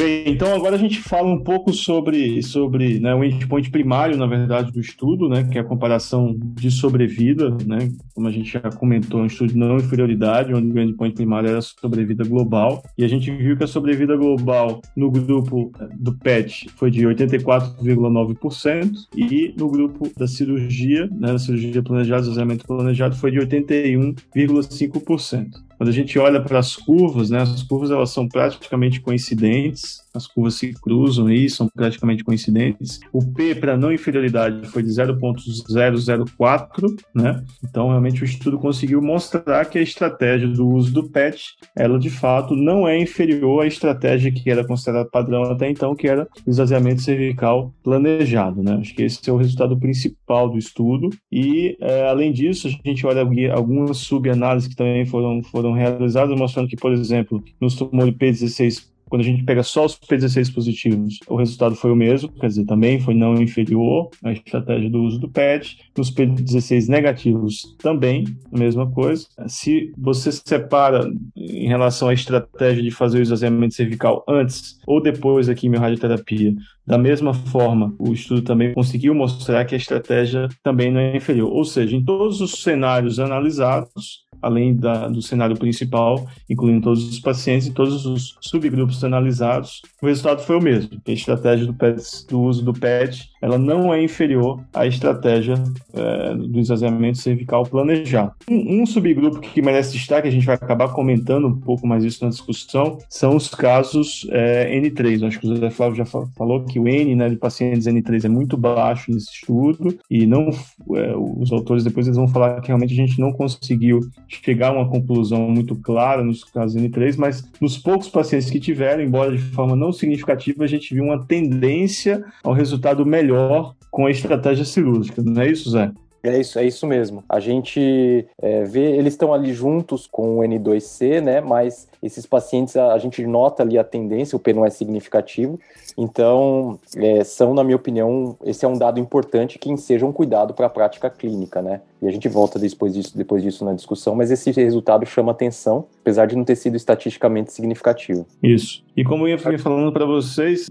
Bem, 0.01 0.25
então 0.29 0.55
agora 0.55 0.77
a 0.77 0.79
gente 0.79 0.99
fala 0.99 1.29
um 1.29 1.45
pouco 1.45 1.75
sobre, 1.75 2.43
sobre 2.43 2.99
né, 2.99 3.15
o 3.15 3.23
endpoint 3.23 3.71
primário, 3.71 4.17
na 4.17 4.27
verdade, 4.27 4.73
do 4.73 4.81
estudo, 4.81 5.29
né, 5.29 5.45
que 5.45 5.59
é 5.59 5.61
a 5.61 5.65
comparação 5.65 6.35
de 6.55 6.71
sobrevida, 6.71 7.51
né, 7.67 7.93
como 8.15 8.27
a 8.27 8.31
gente 8.31 8.51
já 8.51 8.63
comentou, 8.63 9.21
um 9.21 9.27
estudo 9.27 9.53
de 9.53 9.59
não 9.59 9.77
inferioridade, 9.77 10.55
onde 10.55 10.73
o 10.73 10.81
endpoint 10.81 11.15
primário 11.15 11.51
era 11.51 11.59
a 11.59 11.63
sobrevida 11.63 12.25
global, 12.25 12.83
e 12.97 13.05
a 13.05 13.09
gente 13.09 13.31
viu 13.31 13.59
que 13.59 13.65
a 13.65 13.67
sobrevida 13.67 14.17
global 14.17 14.81
no 14.97 15.11
grupo 15.11 15.71
do 15.99 16.17
PET 16.17 16.71
foi 16.77 16.91
de 16.91 17.03
84,9% 17.03 18.93
e 19.15 19.55
no 19.59 19.69
grupo 19.69 20.11
da 20.17 20.27
cirurgia, 20.27 21.11
né, 21.13 21.33
da 21.33 21.39
cirurgia 21.39 21.83
planejada, 21.83 22.23
isolamento 22.23 22.67
planejado, 22.67 23.17
foi 23.17 23.33
de 23.33 23.39
81,5%. 23.39 25.69
Quando 25.81 25.89
a 25.89 25.93
gente 25.95 26.19
olha 26.19 26.43
para 26.43 26.59
as 26.59 26.77
curvas, 26.77 27.31
né, 27.31 27.41
as 27.41 27.63
curvas 27.63 27.91
elas 27.91 28.11
são 28.11 28.29
praticamente 28.29 29.01
coincidentes, 29.01 30.03
as 30.15 30.27
curvas 30.27 30.55
se 30.55 30.73
cruzam 30.73 31.27
aí, 31.27 31.49
são 31.49 31.69
praticamente 31.69 32.25
coincidentes. 32.25 33.01
O 33.13 33.25
P 33.33 33.55
para 33.55 33.77
não 33.77 33.93
inferioridade 33.93 34.67
foi 34.69 34.83
de 34.83 34.91
0.004, 34.91 36.97
né? 37.15 37.45
Então, 37.65 37.89
realmente 37.89 38.23
o 38.23 38.25
estudo 38.25 38.59
conseguiu 38.59 39.01
mostrar 39.01 39.65
que 39.67 39.79
a 39.79 39.83
estratégia 39.83 40.49
do 40.49 40.69
uso 40.69 40.93
do 40.93 41.09
PET, 41.09 41.55
ela 41.77 41.99
de 41.99 42.11
fato 42.11 42.57
não 42.57 42.87
é 42.87 43.01
inferior 43.01 43.63
à 43.63 43.67
estratégia 43.67 44.33
que 44.33 44.51
era 44.51 44.67
considerada 44.67 45.09
padrão 45.09 45.45
até 45.45 45.71
então, 45.71 45.95
que 45.95 46.09
era 46.09 46.27
o 46.47 46.51
esvaziamento 46.51 47.03
cervical 47.03 47.73
planejado, 47.83 48.63
né? 48.63 48.79
Acho 48.81 48.95
que 48.95 49.03
esse 49.03 49.29
é 49.29 49.33
o 49.33 49.37
resultado 49.37 49.79
principal 49.79 50.49
do 50.49 50.59
estudo. 50.59 51.11
E, 51.31 51.77
é, 51.81 52.09
além 52.09 52.33
disso, 52.33 52.69
a 52.69 52.89
gente 52.89 53.07
olha 53.07 53.23
algumas 53.53 53.99
subanálises 53.99 54.69
que 54.69 54.77
também 54.77 55.07
foram, 55.07 55.43
foram 55.43 55.73
realizadas, 55.73 56.39
mostrando 56.39 56.69
que, 56.69 56.77
por 56.77 56.93
exemplo, 56.93 57.43
nos 57.61 57.75
tumores 57.75 58.15
P16 58.15 58.91
quando 59.11 59.23
a 59.23 59.25
gente 59.25 59.43
pega 59.43 59.63
só 59.63 59.85
os 59.85 59.99
P16 59.99 60.55
positivos, 60.55 61.19
o 61.29 61.35
resultado 61.35 61.75
foi 61.75 61.91
o 61.91 61.97
mesmo, 61.97 62.33
quer 62.33 62.47
dizer, 62.47 62.65
também 62.65 63.01
foi 63.01 63.13
não 63.13 63.35
inferior 63.35 64.09
à 64.25 64.33
estratégia 64.33 64.89
do 64.89 65.03
uso 65.03 65.19
do 65.19 65.29
PET. 65.29 65.79
Nos 65.99 66.11
P16 66.13 66.89
negativos, 66.89 67.77
também 67.79 68.25
a 68.53 68.59
mesma 68.59 68.89
coisa. 68.91 69.27
Se 69.49 69.93
você 69.99 70.31
separa 70.31 71.11
em 71.37 71.67
relação 71.67 72.09
à 72.09 72.15
estratégia 72.15 72.83
de 72.83 72.91
fazer 72.93 73.19
o 73.19 73.23
esvaziamento 73.23 73.75
cervical 73.75 74.25
antes 74.29 74.79
ou 74.87 75.03
depois 75.03 75.49
da 75.49 75.55
quimiorradioterapia, 75.55 76.55
da 76.87 76.97
mesma 76.97 77.35
forma, 77.35 77.95
o 77.99 78.13
estudo 78.13 78.43
também 78.43 78.73
conseguiu 78.75 79.15
mostrar 79.15 79.65
que 79.65 79.75
a 79.75 79.79
estratégia 79.79 80.49
também 80.63 80.91
não 80.91 81.01
é 81.01 81.17
inferior. 81.17 81.51
Ou 81.53 81.65
seja, 81.65 81.97
em 81.97 82.05
todos 82.05 82.41
os 82.41 82.63
cenários 82.63 83.19
analisados, 83.19 84.25
além 84.43 84.75
da, 84.75 85.09
do 85.09 85.23
cenário 85.23 85.57
principal, 85.57 86.27
incluindo 86.49 86.83
todos 86.83 87.09
os 87.09 87.21
pacientes 87.21 87.67
e 87.67 87.73
todos 87.73 88.07
os 88.07 88.37
subgrupos 88.41 89.03
analisados, 89.05 89.83
o 90.01 90.07
resultado 90.07 90.43
foi 90.43 90.57
o 90.57 90.63
mesmo. 90.63 91.01
A 91.07 91.11
estratégia 91.11 91.67
do, 91.67 91.75
PET, 91.75 92.27
do 92.29 92.41
uso 92.41 92.65
do 92.65 92.73
PET 92.73 93.31
ela 93.41 93.59
não 93.59 93.93
é 93.93 94.03
inferior 94.03 94.61
à 94.75 94.87
estratégia 94.87 95.55
é, 95.95 96.35
do 96.35 96.61
esvaziamento 96.61 97.19
cervical 97.19 97.65
planejado. 97.65 98.33
Um, 98.49 98.83
um, 98.83 98.87
subgrupo 98.87 99.41
que 99.41 99.63
merece 99.63 99.93
destaque, 99.93 100.29
a 100.29 100.31
gente 100.31 100.45
vai 100.45 100.57
acabar 100.57 100.93
comentando 100.93 101.49
um 101.49 101.59
pouco 101.59 101.87
mais 101.87 102.05
isso 102.05 102.23
na 102.23 102.31
discussão, 102.31 102.99
são 103.09 103.37
os 103.37 103.49
casos 103.49 104.27
é, 104.31 104.79
N3. 104.79 105.27
Acho 105.27 105.41
que 105.41 105.47
o 105.47 105.55
José 105.55 105.71
Flávio 105.71 105.97
já 105.97 106.05
falou 106.05 106.65
que 106.65 106.79
o 106.79 106.87
N 106.87 107.15
né, 107.15 107.29
de 107.29 107.37
pacientes 107.37 107.87
N3 107.87 108.25
é 108.25 108.29
muito 108.29 108.57
baixo 108.57 109.11
nesse 109.11 109.33
estudo 109.33 109.99
e 110.11 110.27
não 110.27 110.51
é, 110.95 111.15
os 111.17 111.51
autores 111.51 111.85
depois 111.85 112.07
eles 112.07 112.19
vão 112.19 112.29
falar 112.29 112.61
que 112.61 112.69
realmente 112.69 112.93
a 112.93 112.97
gente 112.97 113.19
não 113.19 113.33
conseguiu 113.33 114.01
chegar 114.31 114.69
a 114.69 114.73
uma 114.73 114.89
conclusão 114.89 115.41
muito 115.43 115.75
clara 115.77 116.23
nos 116.23 116.45
casos 116.45 116.81
N3, 116.81 117.17
mas 117.19 117.45
nos 117.61 117.77
poucos 117.77 118.09
pacientes 118.09 118.49
que 118.49 118.61
tiveram, 118.61 119.03
embora 119.03 119.33
de 119.33 119.39
forma 119.39 119.75
não 119.75 119.93
significativa, 119.93 120.65
a 120.65 120.69
gente 120.69 120.95
viu 120.95 121.05
uma 121.05 121.25
tendência 121.25 122.25
ao 122.43 122.53
resultado 122.53 123.05
melhor 123.05 123.75
com 123.91 124.07
a 124.07 124.11
estratégia 124.11 124.65
cirúrgica, 124.65 125.23
não 125.23 125.43
é 125.43 125.51
isso, 125.51 125.71
Zé? 125.71 125.91
É 126.23 126.39
isso, 126.39 126.59
é 126.59 126.65
isso 126.65 126.87
mesmo. 126.87 127.25
A 127.27 127.41
gente 127.41 128.27
é, 128.41 128.63
vê, 128.65 128.93
eles 128.97 129.15
estão 129.15 129.33
ali 129.33 129.55
juntos 129.55 130.07
com 130.07 130.39
o 130.39 130.43
N2C, 130.43 131.21
né? 131.21 131.41
Mas 131.41 131.89
esses 132.03 132.27
pacientes, 132.27 132.77
a, 132.77 132.93
a, 132.93 132.99
gente 132.99 133.27
nota 133.27 133.63
ali 133.63 133.79
a 133.79 133.85
tendência, 133.85 134.37
o 134.37 134.39
P 134.39 134.53
não 134.53 134.67
é 134.67 134.71
significativo. 134.71 135.59
Então, 135.97 136.79
é, 136.97 137.25
são, 137.25 137.55
na 137.55 137.65
minha 137.65 137.77
opinião, 137.77 138.37
esse 138.45 138.67
é 138.67 138.69
um 138.69 138.77
dado 138.77 139.01
importante 139.01 139.59
que 139.59 139.75
seja 139.79 140.05
um 140.05 140.13
cuidado 140.13 140.53
para 140.53 140.67
a 140.67 140.71
prática 140.71 141.09
clínica, 141.09 141.63
né? 141.63 141.81
E 142.03 142.07
a 142.07 142.11
gente 142.11 142.29
volta 142.29 142.59
depois 142.59 142.95
disso, 142.95 143.17
depois 143.17 143.43
disso 143.43 143.65
na 143.65 143.73
discussão, 143.73 144.15
mas 144.15 144.31
esse 144.31 144.51
resultado 144.51 145.05
chama 145.07 145.33
atenção, 145.33 145.87
apesar 146.01 146.27
de 146.27 146.37
não 146.37 146.45
ter 146.45 146.57
sido 146.57 146.77
estatisticamente 146.77 147.53
significativo. 147.53 148.27
Isso. 148.43 148.83
E 148.97 149.05
como 149.05 149.27
eu 149.27 149.39
ia 149.39 149.59
falando 149.59 149.93
para 149.93 150.05
vocês, 150.05 150.69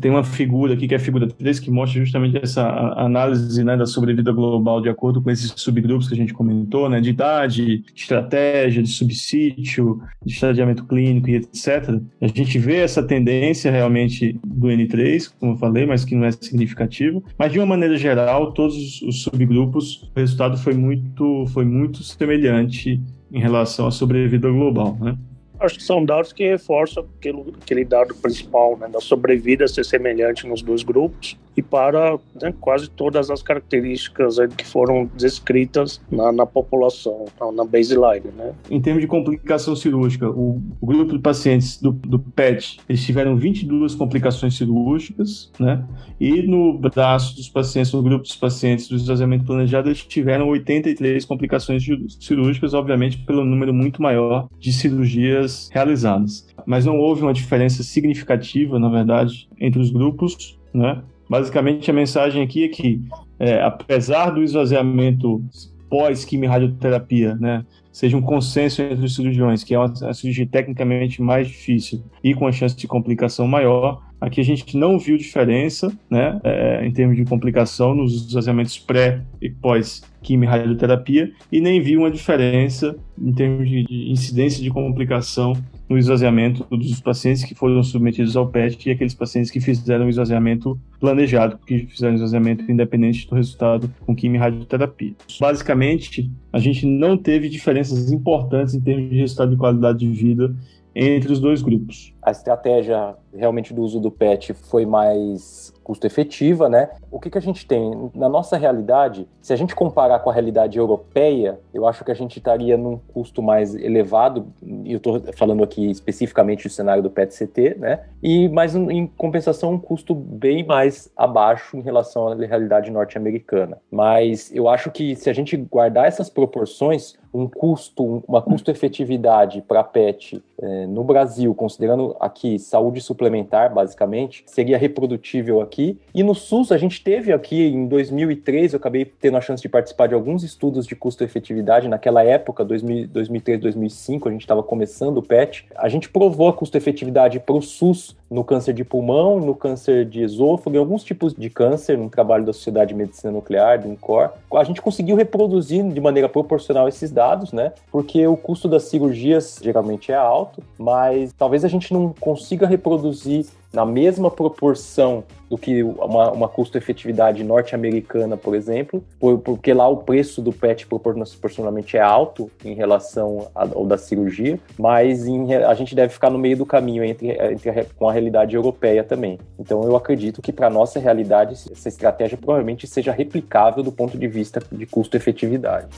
tem 0.00 0.10
uma 0.10 0.24
figura 0.24 0.74
aqui 0.74 0.88
que 0.88 0.94
é 0.94 0.96
a 0.96 1.00
figura 1.00 1.26
3, 1.26 1.60
que 1.60 1.70
mostra 1.70 2.00
justamente 2.00 2.38
essa 2.42 2.62
análise 2.96 3.62
né, 3.62 3.76
da 3.76 3.86
sobrevida 3.86 4.32
global 4.32 4.80
de 4.80 4.88
acordo 4.88 5.22
com 5.22 5.30
esses 5.30 5.52
subgrupos 5.56 6.08
que 6.08 6.14
a 6.14 6.16
gente 6.16 6.34
comentou, 6.34 6.88
né, 6.88 7.00
de 7.00 7.10
idade, 7.10 7.78
de 7.78 7.84
estratégia, 7.94 8.82
de 8.82 8.88
subsítio, 8.88 10.00
de 10.24 10.32
estadiamento 10.32 10.84
clínico 10.84 11.28
e 11.30 11.36
etc. 11.36 12.00
A 12.20 12.26
gente 12.26 12.58
vê 12.58 12.76
essa 12.76 13.02
tendência 13.02 13.70
realmente 13.70 14.38
do 14.44 14.68
N3, 14.68 15.32
como 15.38 15.52
eu 15.52 15.56
falei, 15.56 15.86
mas 15.86 16.04
que 16.04 16.14
não 16.14 16.24
é 16.24 16.32
significativo. 16.32 17.22
Mas 17.38 17.52
de 17.52 17.58
uma 17.58 17.66
maneira 17.66 17.96
geral, 17.96 18.52
todos 18.52 19.02
os 19.02 19.22
subgrupos, 19.22 20.10
o 20.14 20.20
resultado 20.20 20.53
foi 20.56 20.74
muito, 20.74 21.46
foi 21.48 21.64
muito 21.64 22.02
semelhante 22.02 23.00
em 23.32 23.40
relação 23.40 23.86
à 23.86 23.90
sobrevida 23.90 24.50
global, 24.50 24.96
né? 25.00 25.16
Acho 25.60 25.76
que 25.76 25.82
são 25.82 26.04
dados 26.04 26.32
que 26.32 26.48
reforçam 26.48 27.06
aquele, 27.18 27.54
aquele 27.60 27.84
dado 27.84 28.14
principal, 28.16 28.76
né, 28.76 28.88
da 28.88 29.00
sobrevida 29.00 29.68
ser 29.68 29.84
semelhante 29.84 30.46
nos 30.46 30.62
dois 30.62 30.82
grupos 30.82 31.36
e 31.56 31.62
para 31.62 32.18
né, 32.42 32.52
quase 32.60 32.90
todas 32.90 33.30
as 33.30 33.42
características 33.42 34.40
aí, 34.40 34.48
que 34.48 34.66
foram 34.66 35.08
descritas 35.16 36.00
na, 36.10 36.32
na 36.32 36.44
população, 36.44 37.26
na 37.54 37.64
baseline. 37.64 38.26
Né. 38.36 38.52
Em 38.68 38.80
termos 38.80 39.00
de 39.00 39.06
complicação 39.06 39.76
cirúrgica, 39.76 40.28
o, 40.28 40.60
o 40.80 40.86
grupo 40.86 41.12
de 41.12 41.20
pacientes 41.20 41.80
do, 41.80 41.92
do, 41.92 42.18
PET, 42.18 42.80
eles 42.88 43.04
tiveram 43.04 43.36
22 43.36 43.94
complicações 43.94 44.56
cirúrgicas, 44.56 45.52
né, 45.58 45.84
e 46.20 46.42
no 46.42 46.76
braço 46.76 47.36
dos 47.36 47.48
pacientes, 47.48 47.92
no 47.92 48.02
grupo 48.02 48.22
dos 48.24 48.36
pacientes 48.36 48.88
do 48.88 48.96
esvaziamento 48.96 49.44
planejado, 49.44 49.88
eles 49.88 50.04
tiveram 50.04 50.48
83 50.48 51.24
complicações 51.24 51.84
cirúrgicas, 52.18 52.74
obviamente 52.74 53.18
pelo 53.18 53.44
número 53.44 53.72
muito 53.72 54.02
maior 54.02 54.48
de 54.58 54.72
cirurgias 54.72 55.43
realizadas. 55.72 56.46
Mas 56.66 56.84
não 56.84 56.98
houve 56.98 57.22
uma 57.22 57.32
diferença 57.32 57.82
significativa, 57.82 58.78
na 58.78 58.88
verdade, 58.88 59.48
entre 59.60 59.80
os 59.80 59.90
grupos, 59.90 60.58
né? 60.72 61.02
Basicamente, 61.28 61.90
a 61.90 61.94
mensagem 61.94 62.42
aqui 62.42 62.64
é 62.64 62.68
que, 62.68 63.00
é, 63.38 63.62
apesar 63.62 64.30
do 64.30 64.42
esvaziamento 64.42 65.42
pós-quimio-radioterapia, 65.88 67.34
né, 67.36 67.64
seja 67.92 68.16
um 68.16 68.20
consenso 68.20 68.82
entre 68.82 69.04
os 69.04 69.14
cirurgiões, 69.14 69.62
que 69.62 69.74
é 69.74 69.78
uma, 69.78 70.12
cirurgia 70.12 70.46
tecnicamente 70.46 71.22
mais 71.22 71.46
difícil 71.46 72.02
e 72.22 72.34
com 72.34 72.46
a 72.46 72.52
chance 72.52 72.76
de 72.76 72.88
complicação 72.88 73.46
maior, 73.46 74.02
Aqui 74.20 74.40
a 74.40 74.44
gente 74.44 74.76
não 74.76 74.98
viu 74.98 75.16
diferença, 75.18 75.92
né, 76.10 76.40
é, 76.42 76.86
em 76.86 76.92
termos 76.92 77.16
de 77.16 77.24
complicação 77.24 77.94
nos 77.94 78.26
esvaziamentos 78.26 78.78
pré 78.78 79.22
e 79.40 79.50
pós 79.50 80.02
quimio-radioterapia 80.22 81.30
e 81.52 81.60
nem 81.60 81.80
viu 81.80 82.00
uma 82.00 82.10
diferença 82.10 82.96
em 83.20 83.32
termos 83.32 83.68
de, 83.68 83.84
de, 83.84 84.10
incidência 84.10 84.62
de 84.62 84.70
complicação 84.70 85.52
no 85.88 85.98
esvaziamento 85.98 86.66
dos 86.70 87.00
pacientes 87.00 87.44
que 87.44 87.54
foram 87.54 87.82
submetidos 87.82 88.34
ao 88.34 88.48
PET 88.48 88.88
e 88.88 88.92
aqueles 88.92 89.14
pacientes 89.14 89.50
que 89.50 89.60
fizeram 89.60 90.06
o 90.06 90.08
esvaziamento 90.08 90.80
planejado, 90.98 91.58
que 91.58 91.86
fizeram 91.86 92.14
o 92.14 92.16
esvaziamento 92.16 92.70
independente 92.72 93.28
do 93.28 93.36
resultado 93.36 93.92
com 94.06 94.16
quimio-radioterapia. 94.16 95.12
Basicamente, 95.38 96.30
a 96.50 96.58
gente 96.58 96.86
não 96.86 97.18
teve 97.18 97.50
diferenças 97.50 98.10
importantes 98.10 98.74
em 98.74 98.80
termos 98.80 99.10
de 99.10 99.18
resultado 99.18 99.50
de 99.50 99.56
qualidade 99.56 99.98
de 99.98 100.08
vida 100.08 100.54
entre 100.94 101.32
os 101.32 101.40
dois 101.40 101.60
grupos. 101.60 102.14
A 102.22 102.30
estratégia 102.30 103.14
realmente 103.36 103.72
do 103.72 103.82
uso 103.82 104.00
do 104.00 104.10
PET 104.10 104.54
foi 104.54 104.86
mais 104.86 105.72
custo 105.84 106.06
efetiva, 106.06 106.68
né? 106.68 106.88
O 107.10 107.20
que, 107.20 107.28
que 107.28 107.38
a 107.38 107.40
gente 107.40 107.66
tem? 107.66 108.10
Na 108.14 108.28
nossa 108.28 108.56
realidade, 108.56 109.28
se 109.40 109.52
a 109.52 109.56
gente 109.56 109.74
comparar 109.74 110.18
com 110.20 110.30
a 110.30 110.32
realidade 110.32 110.78
europeia, 110.78 111.60
eu 111.72 111.86
acho 111.86 112.02
que 112.04 112.10
a 112.10 112.14
gente 112.14 112.38
estaria 112.38 112.76
num 112.76 112.98
custo 113.12 113.42
mais 113.42 113.74
elevado, 113.74 114.46
e 114.62 114.92
eu 114.92 114.96
estou 114.96 115.20
falando 115.34 115.62
aqui 115.62 115.90
especificamente 115.90 116.66
do 116.66 116.72
cenário 116.72 117.02
do 117.02 117.10
PET-CT, 117.10 117.76
né? 117.78 118.00
E, 118.22 118.48
mas 118.48 118.74
em 118.74 119.06
compensação, 119.06 119.74
um 119.74 119.78
custo 119.78 120.14
bem 120.14 120.64
mais 120.64 121.12
abaixo 121.14 121.76
em 121.76 121.82
relação 121.82 122.28
à 122.28 122.34
realidade 122.34 122.90
norte-americana. 122.90 123.78
Mas 123.90 124.50
eu 124.54 124.68
acho 124.68 124.90
que 124.90 125.14
se 125.14 125.28
a 125.28 125.32
gente 125.32 125.56
guardar 125.56 126.06
essas 126.06 126.30
proporções, 126.30 127.16
um 127.32 127.48
custo, 127.48 128.22
uma 128.28 128.40
custo-efetividade 128.40 129.60
para 129.60 129.82
PET 129.82 130.40
eh, 130.62 130.86
no 130.86 131.02
Brasil, 131.02 131.52
considerando 131.52 132.16
aqui 132.20 132.60
saúde 132.60 133.00
suplementar, 133.00 133.23
basicamente, 133.72 134.44
seria 134.46 134.78
reprodutível 134.78 135.60
aqui. 135.60 135.98
E 136.14 136.22
no 136.22 136.34
SUS, 136.34 136.72
a 136.72 136.78
gente 136.78 137.02
teve 137.02 137.32
aqui 137.32 137.66
em 137.66 137.86
2003, 137.86 138.72
eu 138.72 138.78
acabei 138.78 139.04
tendo 139.04 139.36
a 139.36 139.40
chance 139.40 139.62
de 139.62 139.68
participar 139.68 140.06
de 140.08 140.14
alguns 140.14 140.42
estudos 140.42 140.86
de 140.86 140.94
custo-efetividade 140.94 141.88
naquela 141.88 142.22
época, 142.22 142.64
2000, 142.64 143.08
2003, 143.08 143.60
2005, 143.60 144.28
a 144.28 144.32
gente 144.32 144.40
estava 144.42 144.62
começando 144.62 145.18
o 145.18 145.22
PET. 145.22 145.66
A 145.76 145.88
gente 145.88 146.08
provou 146.08 146.48
a 146.48 146.52
custo-efetividade 146.52 147.40
para 147.40 147.54
o 147.54 147.62
SUS 147.62 148.16
no 148.34 148.42
câncer 148.42 148.72
de 148.74 148.84
pulmão, 148.84 149.38
no 149.38 149.54
câncer 149.54 150.04
de 150.04 150.20
esôfago, 150.20 150.74
em 150.74 150.78
alguns 150.80 151.04
tipos 151.04 151.32
de 151.32 151.48
câncer, 151.48 151.96
no 151.96 152.10
trabalho 152.10 152.44
da 152.44 152.52
Sociedade 152.52 152.88
de 152.88 152.94
Medicina 152.96 153.32
Nuclear, 153.32 153.80
do 153.80 153.86
INCOR. 153.86 154.30
A 154.52 154.64
gente 154.64 154.82
conseguiu 154.82 155.14
reproduzir 155.14 155.84
de 155.88 156.00
maneira 156.00 156.28
proporcional 156.28 156.88
esses 156.88 157.12
dados, 157.12 157.52
né? 157.52 157.72
Porque 157.92 158.26
o 158.26 158.36
custo 158.36 158.66
das 158.66 158.84
cirurgias 158.84 159.60
geralmente 159.62 160.10
é 160.10 160.16
alto, 160.16 160.60
mas 160.76 161.32
talvez 161.32 161.64
a 161.64 161.68
gente 161.68 161.92
não 161.92 162.12
consiga 162.18 162.66
reproduzir 162.66 163.46
na 163.74 163.84
mesma 163.84 164.30
proporção 164.30 165.24
do 165.50 165.58
que 165.58 165.82
uma, 165.82 166.30
uma 166.30 166.48
custo-efetividade 166.48 167.44
norte-americana, 167.44 168.36
por 168.36 168.54
exemplo, 168.54 169.04
porque 169.44 169.74
lá 169.74 169.86
o 169.88 169.98
preço 169.98 170.40
do 170.40 170.52
PET 170.52 170.86
proporcionalmente 170.86 171.96
é 171.96 172.00
alto 172.00 172.50
em 172.64 172.74
relação 172.74 173.48
ao 173.54 173.84
da 173.84 173.98
cirurgia, 173.98 174.58
mas 174.78 175.26
em, 175.26 175.54
a 175.54 175.74
gente 175.74 175.94
deve 175.94 176.12
ficar 176.12 176.30
no 176.30 176.38
meio 176.38 176.56
do 176.56 176.64
caminho 176.64 177.04
entre, 177.04 177.30
entre 177.30 177.70
a, 177.70 177.84
com 177.84 178.08
a 178.08 178.12
realidade 178.12 178.56
europeia 178.56 179.04
também. 179.04 179.38
Então 179.58 179.82
eu 179.82 179.96
acredito 179.96 180.40
que 180.40 180.52
para 180.52 180.70
nossa 180.70 180.98
realidade 180.98 181.54
essa 181.70 181.88
estratégia 181.88 182.38
provavelmente 182.38 182.86
seja 182.86 183.12
replicável 183.12 183.82
do 183.82 183.92
ponto 183.92 184.16
de 184.16 184.26
vista 184.26 184.62
de 184.72 184.86
custo-efetividade. 184.86 185.88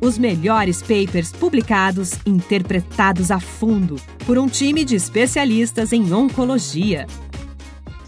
Os 0.00 0.18
melhores 0.18 0.82
papers 0.82 1.32
publicados, 1.32 2.18
interpretados 2.26 3.30
a 3.30 3.40
fundo 3.40 3.96
por 4.26 4.38
um 4.38 4.46
time 4.46 4.84
de 4.84 4.94
especialistas 4.94 5.92
em 5.92 6.12
oncologia. 6.12 7.06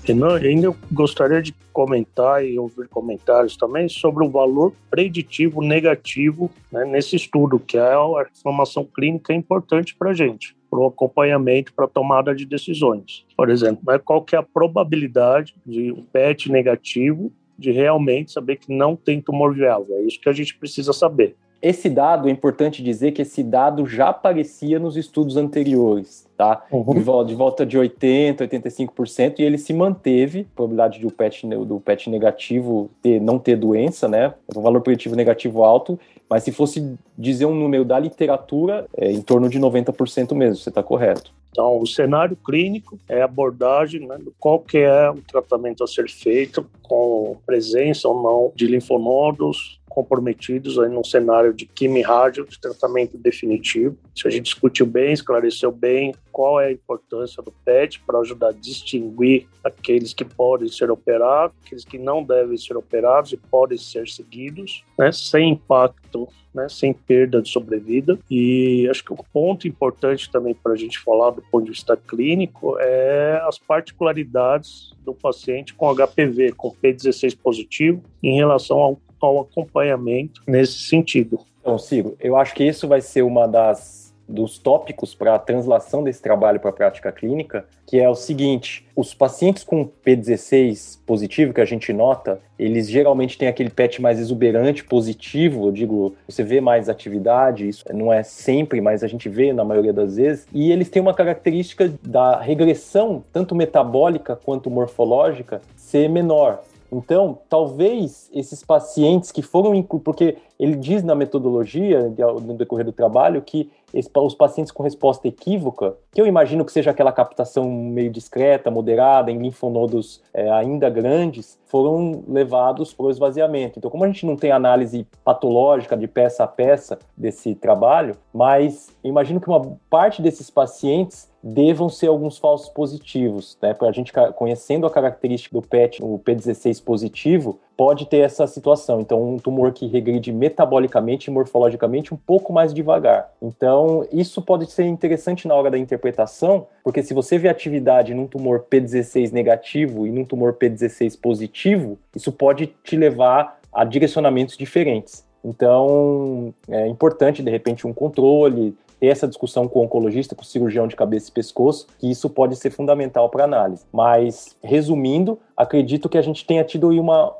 Renan, 0.04 0.36
ainda 0.36 0.74
gostaria 0.92 1.40
de 1.40 1.54
comentar 1.72 2.44
e 2.44 2.58
ouvir 2.58 2.88
comentários 2.88 3.56
também 3.56 3.88
sobre 3.88 4.24
o 4.24 4.30
valor 4.30 4.72
preditivo 4.90 5.62
negativo 5.62 6.50
né, 6.70 6.84
nesse 6.84 7.16
estudo, 7.16 7.58
que 7.58 7.78
é 7.78 7.94
a 7.94 8.26
informação 8.36 8.84
clínica 8.84 9.32
importante 9.32 9.94
para 9.94 10.10
a 10.10 10.14
gente, 10.14 10.56
para 10.70 10.80
o 10.80 10.86
acompanhamento, 10.86 11.72
para 11.72 11.86
a 11.86 11.88
tomada 11.88 12.34
de 12.34 12.44
decisões. 12.44 13.24
Por 13.36 13.48
exemplo, 13.48 13.82
né, 13.86 13.98
qual 13.98 14.22
que 14.22 14.34
é 14.34 14.38
a 14.38 14.42
probabilidade 14.42 15.54
de 15.64 15.92
um 15.92 16.02
PET 16.02 16.50
negativo 16.50 17.32
de 17.58 17.70
realmente 17.70 18.32
saber 18.32 18.56
que 18.56 18.72
não 18.72 18.94
tem 18.94 19.20
tumor 19.20 19.54
viável? 19.54 19.96
É 19.96 20.02
isso 20.02 20.20
que 20.20 20.28
a 20.28 20.32
gente 20.32 20.56
precisa 20.56 20.92
saber. 20.92 21.36
Esse 21.60 21.90
dado, 21.90 22.28
é 22.28 22.30
importante 22.30 22.82
dizer 22.82 23.12
que 23.12 23.22
esse 23.22 23.42
dado 23.42 23.84
já 23.84 24.10
aparecia 24.10 24.78
nos 24.78 24.96
estudos 24.96 25.36
anteriores, 25.36 26.26
tá? 26.36 26.64
Uhum. 26.70 26.94
De, 26.94 27.00
volta, 27.00 27.28
de 27.28 27.34
volta 27.34 27.66
de 27.66 27.76
80%, 27.76 28.36
85%, 28.36 29.40
e 29.40 29.42
ele 29.42 29.58
se 29.58 29.72
manteve, 29.72 30.46
a 30.52 30.56
probabilidade 30.56 31.00
do 31.00 31.10
PET, 31.10 31.46
do 31.46 31.80
PET 31.80 32.10
negativo 32.10 32.90
ter, 33.02 33.20
não 33.20 33.40
ter 33.40 33.56
doença, 33.56 34.06
né? 34.06 34.34
Um 34.56 34.62
valor 34.62 34.80
preditivo 34.82 35.16
negativo 35.16 35.64
alto, 35.64 35.98
mas 36.30 36.44
se 36.44 36.52
fosse 36.52 36.96
dizer 37.16 37.46
um 37.46 37.54
número 37.54 37.84
da 37.84 37.98
literatura, 37.98 38.86
é 38.96 39.10
em 39.10 39.20
torno 39.20 39.48
de 39.48 39.58
90% 39.58 40.34
mesmo, 40.34 40.56
você 40.56 40.68
está 40.68 40.82
correto. 40.82 41.32
Então, 41.50 41.80
o 41.80 41.86
cenário 41.86 42.36
clínico 42.36 42.98
é 43.08 43.22
a 43.22 43.24
abordagem 43.24 44.06
né, 44.06 44.16
do 44.18 44.32
qual 44.38 44.60
que 44.60 44.78
é 44.78 45.10
o 45.10 45.20
tratamento 45.22 45.82
a 45.82 45.86
ser 45.86 46.08
feito, 46.08 46.64
com 46.82 47.36
presença 47.44 48.06
ou 48.06 48.22
não 48.22 48.52
de 48.54 48.66
linfonodos, 48.66 49.77
comprometidos 49.98 50.78
aí 50.78 50.88
num 50.88 51.02
cenário 51.02 51.52
de 51.52 51.66
quimio-rádio 51.66 52.46
de 52.46 52.60
tratamento 52.60 53.18
definitivo. 53.18 53.98
Se 54.14 54.28
a 54.28 54.30
gente 54.30 54.44
discutiu 54.44 54.86
bem, 54.86 55.12
esclareceu 55.12 55.72
bem 55.72 56.14
qual 56.30 56.60
é 56.60 56.66
a 56.66 56.72
importância 56.72 57.42
do 57.42 57.50
PET 57.64 58.00
para 58.06 58.20
ajudar 58.20 58.50
a 58.50 58.52
distinguir 58.52 59.48
aqueles 59.64 60.14
que 60.14 60.24
podem 60.24 60.68
ser 60.68 60.88
operados, 60.88 61.56
aqueles 61.64 61.84
que 61.84 61.98
não 61.98 62.22
devem 62.22 62.56
ser 62.56 62.76
operados 62.76 63.32
e 63.32 63.36
podem 63.36 63.76
ser 63.76 64.06
seguidos, 64.06 64.84
né, 64.96 65.10
sem 65.10 65.50
impacto 65.50 66.28
né, 66.54 66.68
sem 66.68 66.92
perda 66.92 67.42
de 67.42 67.48
sobrevida. 67.48 68.18
E 68.30 68.88
acho 68.88 69.04
que 69.04 69.12
um 69.12 69.16
ponto 69.16 69.66
importante 69.66 70.30
também 70.30 70.54
para 70.54 70.72
a 70.72 70.76
gente 70.76 70.98
falar 70.98 71.30
do 71.30 71.42
ponto 71.42 71.64
de 71.64 71.72
vista 71.72 71.96
clínico 71.96 72.76
é 72.78 73.40
as 73.46 73.58
particularidades 73.58 74.92
do 75.04 75.12
paciente 75.12 75.74
com 75.74 75.92
HPV, 75.92 76.52
com 76.52 76.70
P16 76.70 77.36
positivo, 77.36 78.02
em 78.22 78.36
relação 78.36 78.78
ao 78.78 79.00
ao 79.26 79.40
acompanhamento 79.40 80.42
nesse 80.46 80.78
sentido. 80.80 81.40
Então, 81.60 81.78
Ciro, 81.78 82.16
eu 82.20 82.36
acho 82.36 82.54
que 82.54 82.64
isso 82.64 82.88
vai 82.88 83.00
ser 83.00 83.22
uma 83.22 83.46
das 83.46 84.08
dos 84.28 84.58
tópicos 84.58 85.14
para 85.14 85.34
a 85.34 85.38
translação 85.38 86.04
desse 86.04 86.20
trabalho 86.20 86.60
para 86.60 86.68
a 86.68 86.72
prática 86.72 87.10
clínica, 87.10 87.64
que 87.86 87.98
é 87.98 88.08
o 88.08 88.14
seguinte: 88.14 88.86
os 88.94 89.14
pacientes 89.14 89.64
com 89.64 89.88
P16 90.04 90.98
positivo 91.06 91.54
que 91.54 91.60
a 91.60 91.64
gente 91.64 91.92
nota, 91.92 92.38
eles 92.58 92.88
geralmente 92.88 93.38
têm 93.38 93.48
aquele 93.48 93.70
PET 93.70 94.02
mais 94.02 94.18
exuberante, 94.20 94.84
positivo, 94.84 95.68
eu 95.68 95.72
digo, 95.72 96.14
você 96.28 96.44
vê 96.44 96.60
mais 96.60 96.88
atividade, 96.88 97.66
isso 97.66 97.84
não 97.94 98.12
é 98.12 98.22
sempre, 98.22 98.80
mas 98.80 99.02
a 99.02 99.08
gente 99.08 99.28
vê 99.28 99.52
na 99.52 99.64
maioria 99.64 99.92
das 99.92 100.16
vezes, 100.16 100.46
e 100.52 100.70
eles 100.70 100.90
têm 100.90 101.00
uma 101.00 101.14
característica 101.14 101.90
da 102.02 102.38
regressão, 102.38 103.24
tanto 103.32 103.54
metabólica 103.54 104.36
quanto 104.36 104.68
morfológica, 104.68 105.62
ser 105.76 106.08
menor. 106.10 106.62
Então, 106.90 107.38
talvez 107.48 108.30
esses 108.32 108.62
pacientes 108.64 109.30
que 109.30 109.42
foram 109.42 109.74
porque 110.00 110.38
ele 110.58 110.74
diz 110.74 111.02
na 111.02 111.14
metodologia, 111.14 112.12
no 112.42 112.54
decorrer 112.54 112.84
do 112.84 112.92
trabalho, 112.92 113.42
que 113.42 113.70
os 113.92 114.34
pacientes 114.34 114.72
com 114.72 114.82
resposta 114.82 115.26
equívoca, 115.26 115.96
que 116.12 116.20
eu 116.20 116.26
imagino 116.26 116.64
que 116.64 116.72
seja 116.72 116.90
aquela 116.90 117.12
captação 117.12 117.70
meio 117.70 118.10
discreta, 118.10 118.70
moderada, 118.70 119.30
em 119.30 119.38
linfonodos 119.38 120.22
é, 120.32 120.50
ainda 120.50 120.90
grandes, 120.90 121.58
foram 121.66 122.24
levados 122.26 122.92
para 122.92 123.06
o 123.06 123.10
esvaziamento. 123.10 123.78
Então, 123.78 123.90
como 123.90 124.04
a 124.04 124.06
gente 124.06 124.26
não 124.26 124.36
tem 124.36 124.50
análise 124.50 125.06
patológica 125.24 125.96
de 125.96 126.06
peça 126.06 126.44
a 126.44 126.46
peça 126.46 126.98
desse 127.16 127.54
trabalho, 127.54 128.16
mas 128.32 128.88
imagino 129.02 129.40
que 129.40 129.48
uma 129.48 129.76
parte 129.88 130.20
desses 130.20 130.50
pacientes 130.50 131.28
devam 131.42 131.88
ser 131.88 132.08
alguns 132.08 132.36
falsos 132.36 132.68
positivos, 132.68 133.56
né? 133.62 133.72
Para 133.72 133.88
a 133.88 133.92
gente 133.92 134.12
conhecendo 134.34 134.86
a 134.86 134.90
característica 134.90 135.54
do 135.54 135.66
PET, 135.66 136.02
o 136.02 136.18
P16 136.18 136.82
positivo, 136.82 137.60
pode 137.78 138.06
ter 138.06 138.18
essa 138.18 138.44
situação. 138.48 139.00
Então, 139.00 139.34
um 139.34 139.36
tumor 139.36 139.72
que 139.72 139.86
regride 139.86 140.32
metabolicamente 140.32 141.30
e 141.30 141.32
morfologicamente 141.32 142.12
um 142.12 142.16
pouco 142.16 142.52
mais 142.52 142.74
devagar. 142.74 143.30
Então, 143.40 144.04
isso 144.12 144.42
pode 144.42 144.68
ser 144.68 144.82
interessante 144.86 145.46
na 145.46 145.54
hora 145.54 145.70
da 145.70 145.78
interpretação, 145.78 146.66
porque 146.82 147.04
se 147.04 147.14
você 147.14 147.38
vê 147.38 147.48
atividade 147.48 148.14
num 148.14 148.26
tumor 148.26 148.64
P16 148.68 149.30
negativo 149.30 150.08
e 150.08 150.10
num 150.10 150.24
tumor 150.24 150.54
P16 150.54 151.16
positivo, 151.20 151.96
isso 152.16 152.32
pode 152.32 152.66
te 152.82 152.96
levar 152.96 153.60
a 153.72 153.84
direcionamentos 153.84 154.56
diferentes. 154.56 155.24
Então, 155.44 156.52
é 156.68 156.88
importante, 156.88 157.44
de 157.44 157.50
repente, 157.50 157.86
um 157.86 157.92
controle, 157.92 158.76
ter 158.98 159.06
essa 159.06 159.28
discussão 159.28 159.68
com 159.68 159.78
o 159.78 159.82
oncologista, 159.84 160.34
com 160.34 160.42
o 160.42 160.44
cirurgião 160.44 160.88
de 160.88 160.96
cabeça 160.96 161.30
e 161.30 161.32
pescoço, 161.32 161.86
que 161.96 162.10
isso 162.10 162.28
pode 162.28 162.56
ser 162.56 162.70
fundamental 162.70 163.28
para 163.28 163.44
análise. 163.44 163.84
Mas, 163.92 164.56
resumindo, 164.64 165.38
acredito 165.56 166.08
que 166.08 166.18
a 166.18 166.22
gente 166.22 166.44
tenha 166.44 166.64
tido 166.64 166.88
uma, 166.88 167.32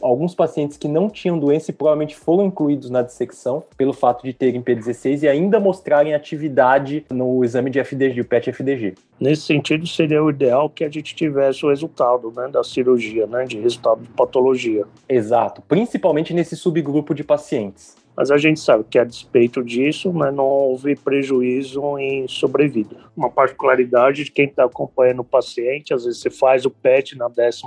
alguns 0.00 0.34
pacientes 0.34 0.76
que 0.76 0.88
não 0.88 1.08
tinham 1.08 1.38
doença 1.38 1.70
e 1.70 1.74
provavelmente 1.74 2.16
foram 2.16 2.46
incluídos 2.46 2.90
na 2.90 3.02
dissecção 3.02 3.62
pelo 3.76 3.92
fato 3.92 4.24
de 4.24 4.32
terem 4.32 4.62
P16 4.62 5.22
e 5.22 5.28
ainda 5.28 5.60
mostrarem 5.60 6.14
atividade 6.14 7.04
no 7.10 7.44
exame 7.44 7.70
de 7.70 7.78
FDG, 7.78 8.20
o 8.20 8.24
PET-FDG. 8.24 8.94
Nesse 9.18 9.42
sentido, 9.42 9.86
seria 9.86 10.22
o 10.22 10.30
ideal 10.30 10.68
que 10.68 10.84
a 10.84 10.90
gente 10.90 11.14
tivesse 11.14 11.64
o 11.64 11.70
resultado 11.70 12.32
né, 12.36 12.48
da 12.48 12.62
cirurgia, 12.62 13.26
né, 13.26 13.44
de 13.44 13.58
resultado 13.58 14.02
de 14.02 14.08
patologia. 14.08 14.84
Exato, 15.08 15.62
principalmente 15.62 16.34
nesse 16.34 16.56
subgrupo 16.56 17.14
de 17.14 17.24
pacientes. 17.24 17.96
Mas 18.16 18.30
a 18.30 18.36
gente 18.36 18.60
sabe 18.60 18.84
que, 18.88 18.98
a 18.98 19.04
despeito 19.04 19.62
disso, 19.62 20.12
né, 20.12 20.30
não 20.30 20.44
houve 20.44 20.96
prejuízo 20.96 21.98
em 21.98 22.26
sobrevida. 22.26 22.96
Uma 23.16 23.30
particularidade 23.30 24.24
de 24.24 24.32
quem 24.32 24.46
está 24.46 24.64
acompanhando 24.64 25.20
o 25.20 25.24
paciente, 25.24 25.92
às 25.92 26.04
vezes 26.04 26.20
você 26.20 26.30
faz 26.30 26.64
o 26.64 26.70
PET 26.70 27.16
na 27.16 27.28
12 27.28 27.62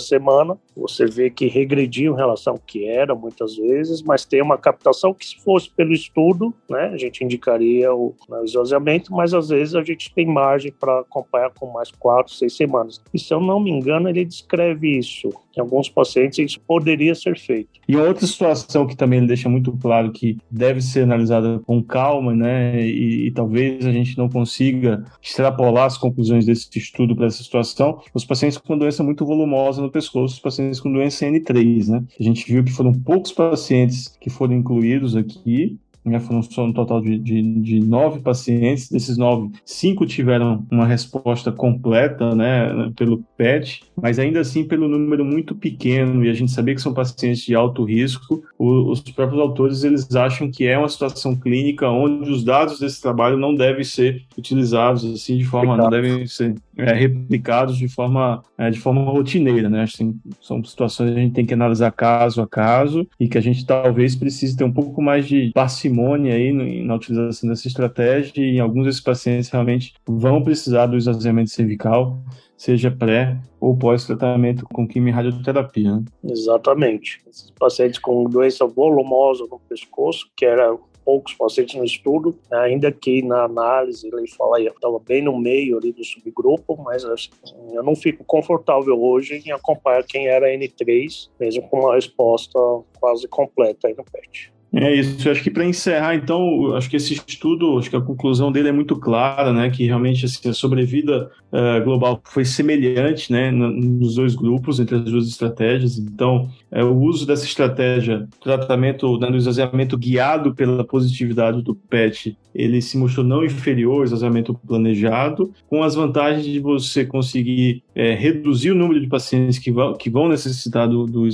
semana, 0.00 0.56
você 0.74 1.04
vê 1.04 1.30
que 1.30 1.46
regrediu 1.46 2.14
em 2.14 2.16
relação 2.16 2.54
ao 2.54 2.58
que 2.58 2.88
era, 2.88 3.14
muitas 3.14 3.56
vezes, 3.56 4.02
mas 4.02 4.24
tem 4.24 4.40
uma 4.40 4.56
captação 4.56 5.12
que, 5.12 5.26
se 5.26 5.36
fosse 5.42 5.70
pelo 5.70 5.92
estudo, 5.92 6.54
né, 6.68 6.90
a 6.92 6.96
gente 6.96 7.22
indicaria 7.22 7.92
o, 7.94 8.14
né, 8.28 8.42
esvaziamento, 8.44 9.12
mas 9.12 9.34
às 9.34 9.48
vezes 9.48 9.74
a 9.74 9.82
gente 9.82 10.12
tem 10.14 10.26
margem 10.26 10.72
para 10.72 11.00
acompanhar 11.00 11.50
com 11.50 11.66
mais 11.66 11.90
quatro, 11.90 12.32
seis 12.32 12.56
semanas. 12.56 13.02
E 13.12 13.18
se 13.18 13.32
eu 13.34 13.40
não 13.40 13.60
me 13.60 13.70
engano, 13.70 14.08
ele 14.08 14.24
descreve 14.24 14.98
isso. 14.98 15.30
Em 15.60 15.62
alguns 15.62 15.90
pacientes, 15.90 16.38
isso 16.38 16.60
poderia 16.66 17.14
ser 17.14 17.38
feito. 17.38 17.80
E 17.86 17.94
outra 17.94 18.26
situação 18.26 18.86
que 18.86 18.96
também 18.96 19.18
ele 19.18 19.28
deixa 19.28 19.48
muito 19.48 19.72
claro 19.72 20.10
que 20.10 20.38
deve 20.50 20.80
ser 20.80 21.02
analisada 21.02 21.60
com 21.66 21.82
calma, 21.82 22.34
né? 22.34 22.80
E, 22.80 23.26
e 23.26 23.30
talvez 23.30 23.84
a 23.84 23.92
gente 23.92 24.16
não 24.16 24.28
consiga 24.28 25.04
extrapolar 25.20 25.84
as 25.84 25.98
conclusões 25.98 26.46
desse 26.46 26.66
estudo 26.78 27.14
para 27.14 27.26
essa 27.26 27.42
situação. 27.42 28.00
Os 28.14 28.24
pacientes 28.24 28.56
com 28.56 28.78
doença 28.78 29.02
muito 29.02 29.26
volumosa 29.26 29.82
no 29.82 29.90
pescoço, 29.90 30.34
os 30.34 30.40
pacientes 30.40 30.80
com 30.80 30.90
doença 30.90 31.26
N3, 31.26 31.88
né? 31.88 32.02
A 32.18 32.22
gente 32.22 32.50
viu 32.50 32.64
que 32.64 32.72
foram 32.72 32.92
poucos 32.92 33.32
pacientes 33.32 34.16
que 34.20 34.30
foram 34.30 34.54
incluídos 34.54 35.14
aqui, 35.14 35.78
né, 36.04 36.18
foram 36.18 36.42
só 36.42 36.64
um 36.64 36.72
total 36.72 37.00
de, 37.00 37.18
de, 37.18 37.42
de, 37.60 37.80
nove 37.80 38.20
pacientes. 38.20 38.88
Desses 38.88 39.16
nove, 39.16 39.50
cinco 39.64 40.06
tiveram 40.06 40.66
uma 40.70 40.86
resposta 40.86 41.52
completa 41.52 42.34
né, 42.34 42.90
pelo 42.96 43.22
PET, 43.36 43.82
mas 44.00 44.18
ainda 44.18 44.40
assim 44.40 44.64
pelo 44.64 44.88
número 44.88 45.24
muito 45.24 45.54
pequeno, 45.54 46.24
e 46.24 46.30
a 46.30 46.34
gente 46.34 46.52
sabia 46.52 46.74
que 46.74 46.82
são 46.82 46.94
pacientes 46.94 47.42
de 47.42 47.54
alto 47.54 47.84
risco. 47.84 48.42
O, 48.58 48.90
os 48.90 49.00
próprios 49.00 49.40
autores 49.40 49.84
eles 49.84 50.14
acham 50.14 50.50
que 50.50 50.66
é 50.66 50.78
uma 50.78 50.88
situação 50.88 51.36
clínica 51.36 51.88
onde 51.88 52.30
os 52.30 52.44
dados 52.44 52.80
desse 52.80 53.00
trabalho 53.00 53.36
não 53.36 53.54
devem 53.54 53.84
ser 53.84 54.22
utilizados 54.36 55.04
assim 55.04 55.36
de 55.36 55.44
forma, 55.44 55.76
não 55.76 55.90
devem 55.90 56.26
ser 56.26 56.54
é, 56.80 56.92
replicados 56.92 57.76
de 57.76 57.88
forma, 57.88 58.42
é, 58.58 58.70
de 58.70 58.78
forma 58.78 59.02
rotineira. 59.02 59.68
Né? 59.68 59.82
Assim, 59.82 60.18
são 60.40 60.62
situações 60.64 61.12
que 61.12 61.18
a 61.18 61.22
gente 61.22 61.34
tem 61.34 61.46
que 61.46 61.54
analisar 61.54 61.90
caso 61.92 62.42
a 62.42 62.48
caso 62.48 63.06
e 63.18 63.28
que 63.28 63.38
a 63.38 63.40
gente 63.40 63.64
talvez 63.64 64.14
precise 64.14 64.56
ter 64.56 64.64
um 64.64 64.72
pouco 64.72 65.00
mais 65.02 65.26
de 65.26 65.50
parcimônia 65.54 66.34
aí 66.34 66.52
na 66.82 66.94
utilização 66.94 67.48
dessa 67.48 67.68
estratégia 67.68 68.42
e 68.42 68.56
em 68.56 68.60
alguns 68.60 68.84
desses 68.84 69.00
pacientes 69.00 69.48
realmente 69.50 69.94
vão 70.06 70.42
precisar 70.42 70.86
do 70.86 70.96
esvaziamento 70.96 71.50
cervical, 71.50 72.22
seja 72.56 72.90
pré 72.90 73.38
ou 73.58 73.76
pós-tratamento 73.76 74.64
com 74.64 74.86
quimio-radioterapia. 74.86 75.96
Né? 75.96 76.04
Exatamente. 76.24 77.20
Esses 77.28 77.50
pacientes 77.50 77.98
com 77.98 78.24
doença 78.24 78.66
volumosa 78.66 79.46
no 79.50 79.58
pescoço, 79.68 80.30
que 80.36 80.44
era 80.44 80.76
poucos 81.10 81.34
pacientes 81.34 81.74
no 81.74 81.84
estudo, 81.84 82.38
ainda 82.52 82.92
que 82.92 83.20
na 83.20 83.42
análise 83.42 84.06
ele 84.06 84.28
fala 84.28 84.60
estava 84.60 84.96
bem 85.00 85.20
no 85.20 85.36
meio 85.36 85.76
ali 85.76 85.92
do 85.92 86.04
subgrupo, 86.04 86.80
mas 86.80 87.04
assim, 87.04 87.30
eu 87.72 87.82
não 87.82 87.96
fico 87.96 88.22
confortável 88.22 88.96
hoje 89.02 89.42
em 89.44 89.50
acompanhar 89.50 90.04
quem 90.04 90.28
era 90.28 90.46
N3, 90.46 91.28
mesmo 91.40 91.68
com 91.68 91.80
uma 91.80 91.96
resposta 91.96 92.56
quase 93.00 93.26
completa 93.26 93.88
aí 93.88 93.94
no 93.96 94.04
PET. 94.04 94.52
É 94.72 94.94
isso. 94.94 95.26
Eu 95.26 95.32
acho 95.32 95.42
que 95.42 95.50
para 95.50 95.64
encerrar, 95.64 96.14
então, 96.14 96.74
acho 96.76 96.88
que 96.88 96.96
esse 96.96 97.14
estudo, 97.14 97.76
acho 97.78 97.90
que 97.90 97.96
a 97.96 98.00
conclusão 98.00 98.52
dele 98.52 98.68
é 98.68 98.72
muito 98.72 98.94
clara, 98.96 99.52
né? 99.52 99.68
Que 99.68 99.84
realmente 99.84 100.24
assim, 100.24 100.48
a 100.48 100.52
sobrevida 100.52 101.30
uh, 101.52 101.84
global 101.84 102.20
foi 102.24 102.44
semelhante, 102.44 103.32
né? 103.32 103.50
Nos 103.50 104.14
dois 104.14 104.36
grupos, 104.36 104.78
entre 104.78 104.96
as 104.96 105.04
duas 105.04 105.26
estratégias. 105.26 105.98
Então, 105.98 106.48
é, 106.70 106.84
o 106.84 106.96
uso 106.96 107.26
dessa 107.26 107.44
estratégia, 107.44 108.28
tratamento 108.40 109.18
né, 109.18 109.28
do 109.28 109.36
esvaziamento 109.36 109.98
guiado 109.98 110.54
pela 110.54 110.84
positividade 110.84 111.62
do 111.62 111.74
PET, 111.74 112.36
ele 112.54 112.80
se 112.80 112.96
mostrou 112.96 113.26
não 113.26 113.44
inferior 113.44 113.98
ao 113.98 114.04
esvaziamento 114.04 114.54
planejado, 114.54 115.52
com 115.68 115.82
as 115.82 115.96
vantagens 115.96 116.44
de 116.44 116.60
você 116.60 117.04
conseguir 117.04 117.82
é, 118.00 118.14
reduzir 118.14 118.70
o 118.70 118.74
número 118.74 118.98
de 118.98 119.06
pacientes 119.06 119.58
que 119.58 119.70
vão, 119.70 119.92
que 119.92 120.08
vão 120.08 120.26
necessitar 120.26 120.88
do, 120.88 121.04
do 121.04 121.28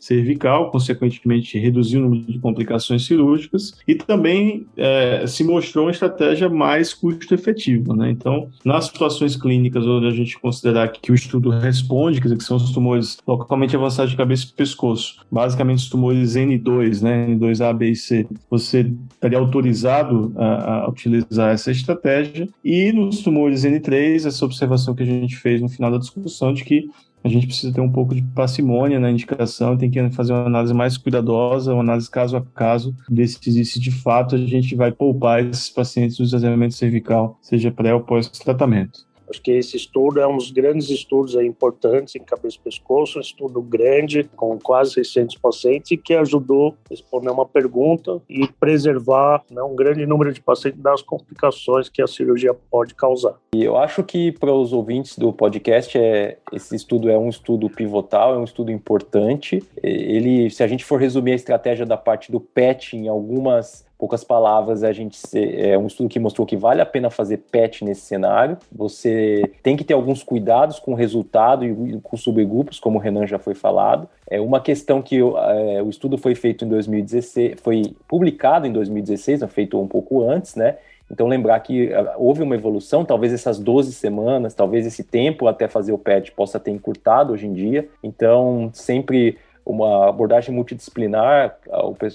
cervical, 0.00 0.72
consequentemente 0.72 1.56
reduzir 1.56 1.98
o 1.98 2.00
número 2.00 2.24
de 2.24 2.40
complicações 2.40 3.06
cirúrgicas 3.06 3.74
e 3.86 3.94
também 3.94 4.66
é, 4.76 5.24
se 5.28 5.44
mostrou 5.44 5.84
uma 5.84 5.92
estratégia 5.92 6.48
mais 6.48 6.92
custo-efetiva. 6.92 7.94
Né? 7.94 8.10
Então, 8.10 8.48
nas 8.64 8.86
situações 8.86 9.36
clínicas 9.36 9.86
onde 9.86 10.08
a 10.08 10.10
gente 10.10 10.36
considerar 10.40 10.88
que 10.88 11.12
o 11.12 11.14
estudo 11.14 11.48
responde, 11.50 12.20
quer 12.20 12.24
dizer, 12.24 12.38
que 12.38 12.44
são 12.44 12.56
os 12.56 12.72
tumores 12.72 13.16
localmente 13.24 13.76
avançados 13.76 14.10
de 14.10 14.16
cabeça 14.16 14.46
e 14.46 14.56
pescoço, 14.56 15.24
basicamente 15.30 15.78
os 15.78 15.88
tumores 15.88 16.34
N2, 16.34 17.02
né? 17.02 17.28
N2A, 17.28 17.72
B 17.72 17.90
e 17.90 17.96
C, 17.96 18.26
você 18.50 18.92
estaria 19.12 19.38
autorizado 19.38 20.32
a, 20.34 20.80
a 20.80 20.88
utilizar 20.88 21.52
essa 21.52 21.70
estratégia. 21.70 22.48
E 22.64 22.90
nos 22.92 23.22
tumores 23.22 23.62
N3, 23.62 24.26
essa 24.26 24.44
observação 24.44 24.92
que 24.92 25.04
a 25.04 25.06
gente 25.06 25.36
fez 25.36 25.60
no 25.60 25.67
final 25.68 25.90
da 25.90 25.98
discussão 25.98 26.52
de 26.52 26.64
que 26.64 26.88
a 27.22 27.28
gente 27.28 27.46
precisa 27.46 27.72
ter 27.72 27.80
um 27.80 27.90
pouco 27.90 28.14
de 28.14 28.22
parcimônia 28.22 29.00
na 29.00 29.10
indicação, 29.10 29.76
tem 29.76 29.90
que 29.90 30.10
fazer 30.10 30.32
uma 30.32 30.46
análise 30.46 30.72
mais 30.72 30.96
cuidadosa, 30.96 31.72
uma 31.72 31.82
análise 31.82 32.10
caso 32.10 32.36
a 32.36 32.42
caso, 32.42 32.94
decidir 33.08 33.64
se 33.64 33.80
de 33.80 33.90
fato 33.90 34.36
a 34.36 34.38
gente 34.38 34.74
vai 34.76 34.92
poupar 34.92 35.44
esses 35.44 35.68
pacientes 35.68 36.16
do 36.16 36.24
esvaziamento 36.24 36.74
cervical, 36.74 37.38
seja 37.42 37.70
pré 37.70 37.92
ou 37.92 38.00
pós-tratamento. 38.00 39.07
Acho 39.28 39.42
que 39.42 39.50
esse 39.52 39.76
estudo 39.76 40.20
é 40.20 40.26
um 40.26 40.36
dos 40.36 40.50
grandes 40.50 40.88
estudos 40.90 41.34
importantes 41.34 42.14
em 42.16 42.20
cabeça 42.20 42.56
e 42.56 42.64
pescoço, 42.64 43.18
um 43.18 43.20
estudo 43.20 43.60
grande, 43.60 44.24
com 44.36 44.58
quase 44.58 44.94
600 44.94 45.36
pacientes, 45.36 45.90
e 45.90 45.96
que 45.96 46.14
ajudou 46.14 46.70
a 46.70 46.90
responder 46.90 47.30
uma 47.30 47.46
pergunta 47.46 48.20
e 48.28 48.46
preservar 48.58 49.42
né, 49.50 49.62
um 49.62 49.74
grande 49.74 50.06
número 50.06 50.32
de 50.32 50.40
pacientes 50.40 50.80
das 50.80 51.02
complicações 51.02 51.88
que 51.88 52.02
a 52.02 52.06
cirurgia 52.06 52.54
pode 52.54 52.94
causar. 52.94 53.34
E 53.54 53.62
eu 53.62 53.76
acho 53.76 54.02
que 54.02 54.32
para 54.32 54.52
os 54.52 54.72
ouvintes 54.72 55.18
do 55.18 55.32
podcast, 55.32 55.96
é, 55.98 56.38
esse 56.52 56.74
estudo 56.76 57.10
é 57.10 57.18
um 57.18 57.28
estudo 57.28 57.68
pivotal, 57.68 58.34
é 58.34 58.38
um 58.38 58.44
estudo 58.44 58.70
importante. 58.70 59.62
Ele, 59.82 60.50
se 60.50 60.62
a 60.62 60.66
gente 60.66 60.84
for 60.84 61.00
resumir 61.00 61.32
a 61.32 61.36
estratégia 61.36 61.86
da 61.86 61.96
parte 61.96 62.30
do 62.30 62.40
PET 62.40 62.96
em 62.96 63.08
algumas 63.08 63.87
poucas 63.98 64.22
palavras, 64.22 64.84
a 64.84 64.92
gente 64.92 65.18
é 65.34 65.76
um 65.76 65.88
estudo 65.88 66.08
que 66.08 66.20
mostrou 66.20 66.46
que 66.46 66.56
vale 66.56 66.80
a 66.80 66.86
pena 66.86 67.10
fazer 67.10 67.38
PET 67.50 67.84
nesse 67.84 68.02
cenário. 68.02 68.56
Você 68.70 69.50
tem 69.60 69.76
que 69.76 69.82
ter 69.82 69.94
alguns 69.94 70.22
cuidados 70.22 70.78
com 70.78 70.92
o 70.92 70.94
resultado 70.94 71.64
e 71.64 72.00
com 72.00 72.16
subgrupos, 72.16 72.78
como 72.78 72.98
o 72.98 73.00
Renan 73.00 73.26
já 73.26 73.38
foi 73.38 73.54
falado. 73.54 74.08
É 74.30 74.40
uma 74.40 74.60
questão 74.60 75.02
que 75.02 75.18
é, 75.18 75.82
o 75.82 75.90
estudo 75.90 76.16
foi 76.16 76.36
feito 76.36 76.64
em 76.64 76.68
2016, 76.68 77.60
foi 77.60 77.82
publicado 78.06 78.66
em 78.66 78.72
2016, 78.72 79.42
feito 79.48 79.80
um 79.80 79.88
pouco 79.88 80.22
antes, 80.22 80.54
né? 80.54 80.76
Então, 81.10 81.26
lembrar 81.26 81.58
que 81.60 81.92
ah, 81.92 82.14
houve 82.18 82.42
uma 82.42 82.54
evolução, 82.54 83.04
talvez 83.04 83.32
essas 83.32 83.58
12 83.58 83.92
semanas, 83.92 84.54
talvez 84.54 84.86
esse 84.86 85.02
tempo 85.02 85.46
até 85.46 85.66
fazer 85.66 85.92
o 85.92 85.98
PET 85.98 86.32
possa 86.32 86.60
ter 86.60 86.70
encurtado 86.70 87.32
hoje 87.32 87.46
em 87.46 87.52
dia. 87.52 87.88
Então, 88.02 88.70
sempre 88.74 89.38
uma 89.68 90.08
abordagem 90.08 90.54
multidisciplinar, 90.54 91.58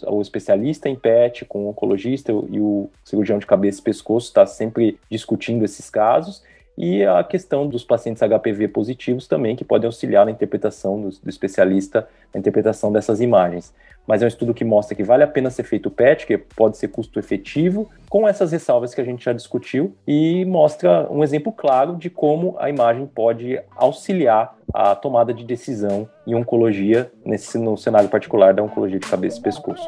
o, 0.07 0.21
especialista 0.21 0.89
em 0.89 0.95
PET 0.95 1.45
com 1.45 1.65
o 1.65 1.69
oncologista 1.69 2.31
e 2.31 2.59
o 2.59 2.89
cirurgião 3.03 3.37
de 3.37 3.45
cabeça 3.45 3.79
e 3.79 3.83
pescoço 3.83 4.27
está 4.27 4.43
sempre 4.45 4.99
discutindo 5.09 5.63
esses 5.63 5.87
casos 5.87 6.41
e 6.77 7.05
a 7.05 7.23
questão 7.23 7.67
dos 7.67 7.83
pacientes 7.83 8.21
HPV 8.21 8.67
positivos 8.67 9.27
também, 9.27 9.55
que 9.55 9.63
podem 9.63 9.85
auxiliar 9.85 10.25
na 10.25 10.31
interpretação 10.31 10.99
do, 10.99 11.09
do, 11.09 11.29
especialista, 11.29 12.07
na 12.33 12.39
interpretação 12.39 12.91
dessas 12.91 13.21
imagens. 13.21 13.73
Mas 14.05 14.21
é 14.21 14.25
um 14.25 14.27
estudo 14.27 14.53
que 14.53 14.65
mostra 14.65 14.95
que 14.95 15.03
vale 15.03 15.23
a 15.23 15.27
pena 15.27 15.49
ser 15.49 15.63
feito 15.63 15.85
o 15.87 15.91
PET, 15.91 16.25
que 16.25 16.37
pode 16.37 16.77
ser 16.77 16.89
custo 16.89 17.19
efetivo, 17.19 17.89
com 18.09 18.27
essas 18.27 18.51
ressalvas 18.51 18.93
que 18.93 18.99
a 18.99 19.03
gente 19.03 19.23
já 19.23 19.31
discutiu, 19.31 19.95
e 20.05 20.43
mostra 20.45 21.07
um 21.09 21.23
exemplo 21.23 21.53
claro 21.53 21.95
de 21.95 22.09
como 22.09 22.55
a 22.59 22.69
imagem 22.69 23.05
pode 23.05 23.61
auxiliar 23.77 24.57
a 24.73 24.93
tomada 24.95 25.33
de 25.33 25.45
decisão 25.45 26.09
em 26.27 26.35
oncologia, 26.35 27.11
nesse, 27.23 27.57
no 27.57 27.77
cenário 27.77 28.09
particular 28.09 28.53
da 28.53 28.63
oncologia 28.63 28.99
de 28.99 29.07
cabeça 29.07 29.39
e 29.39 29.41
pescoço. 29.41 29.87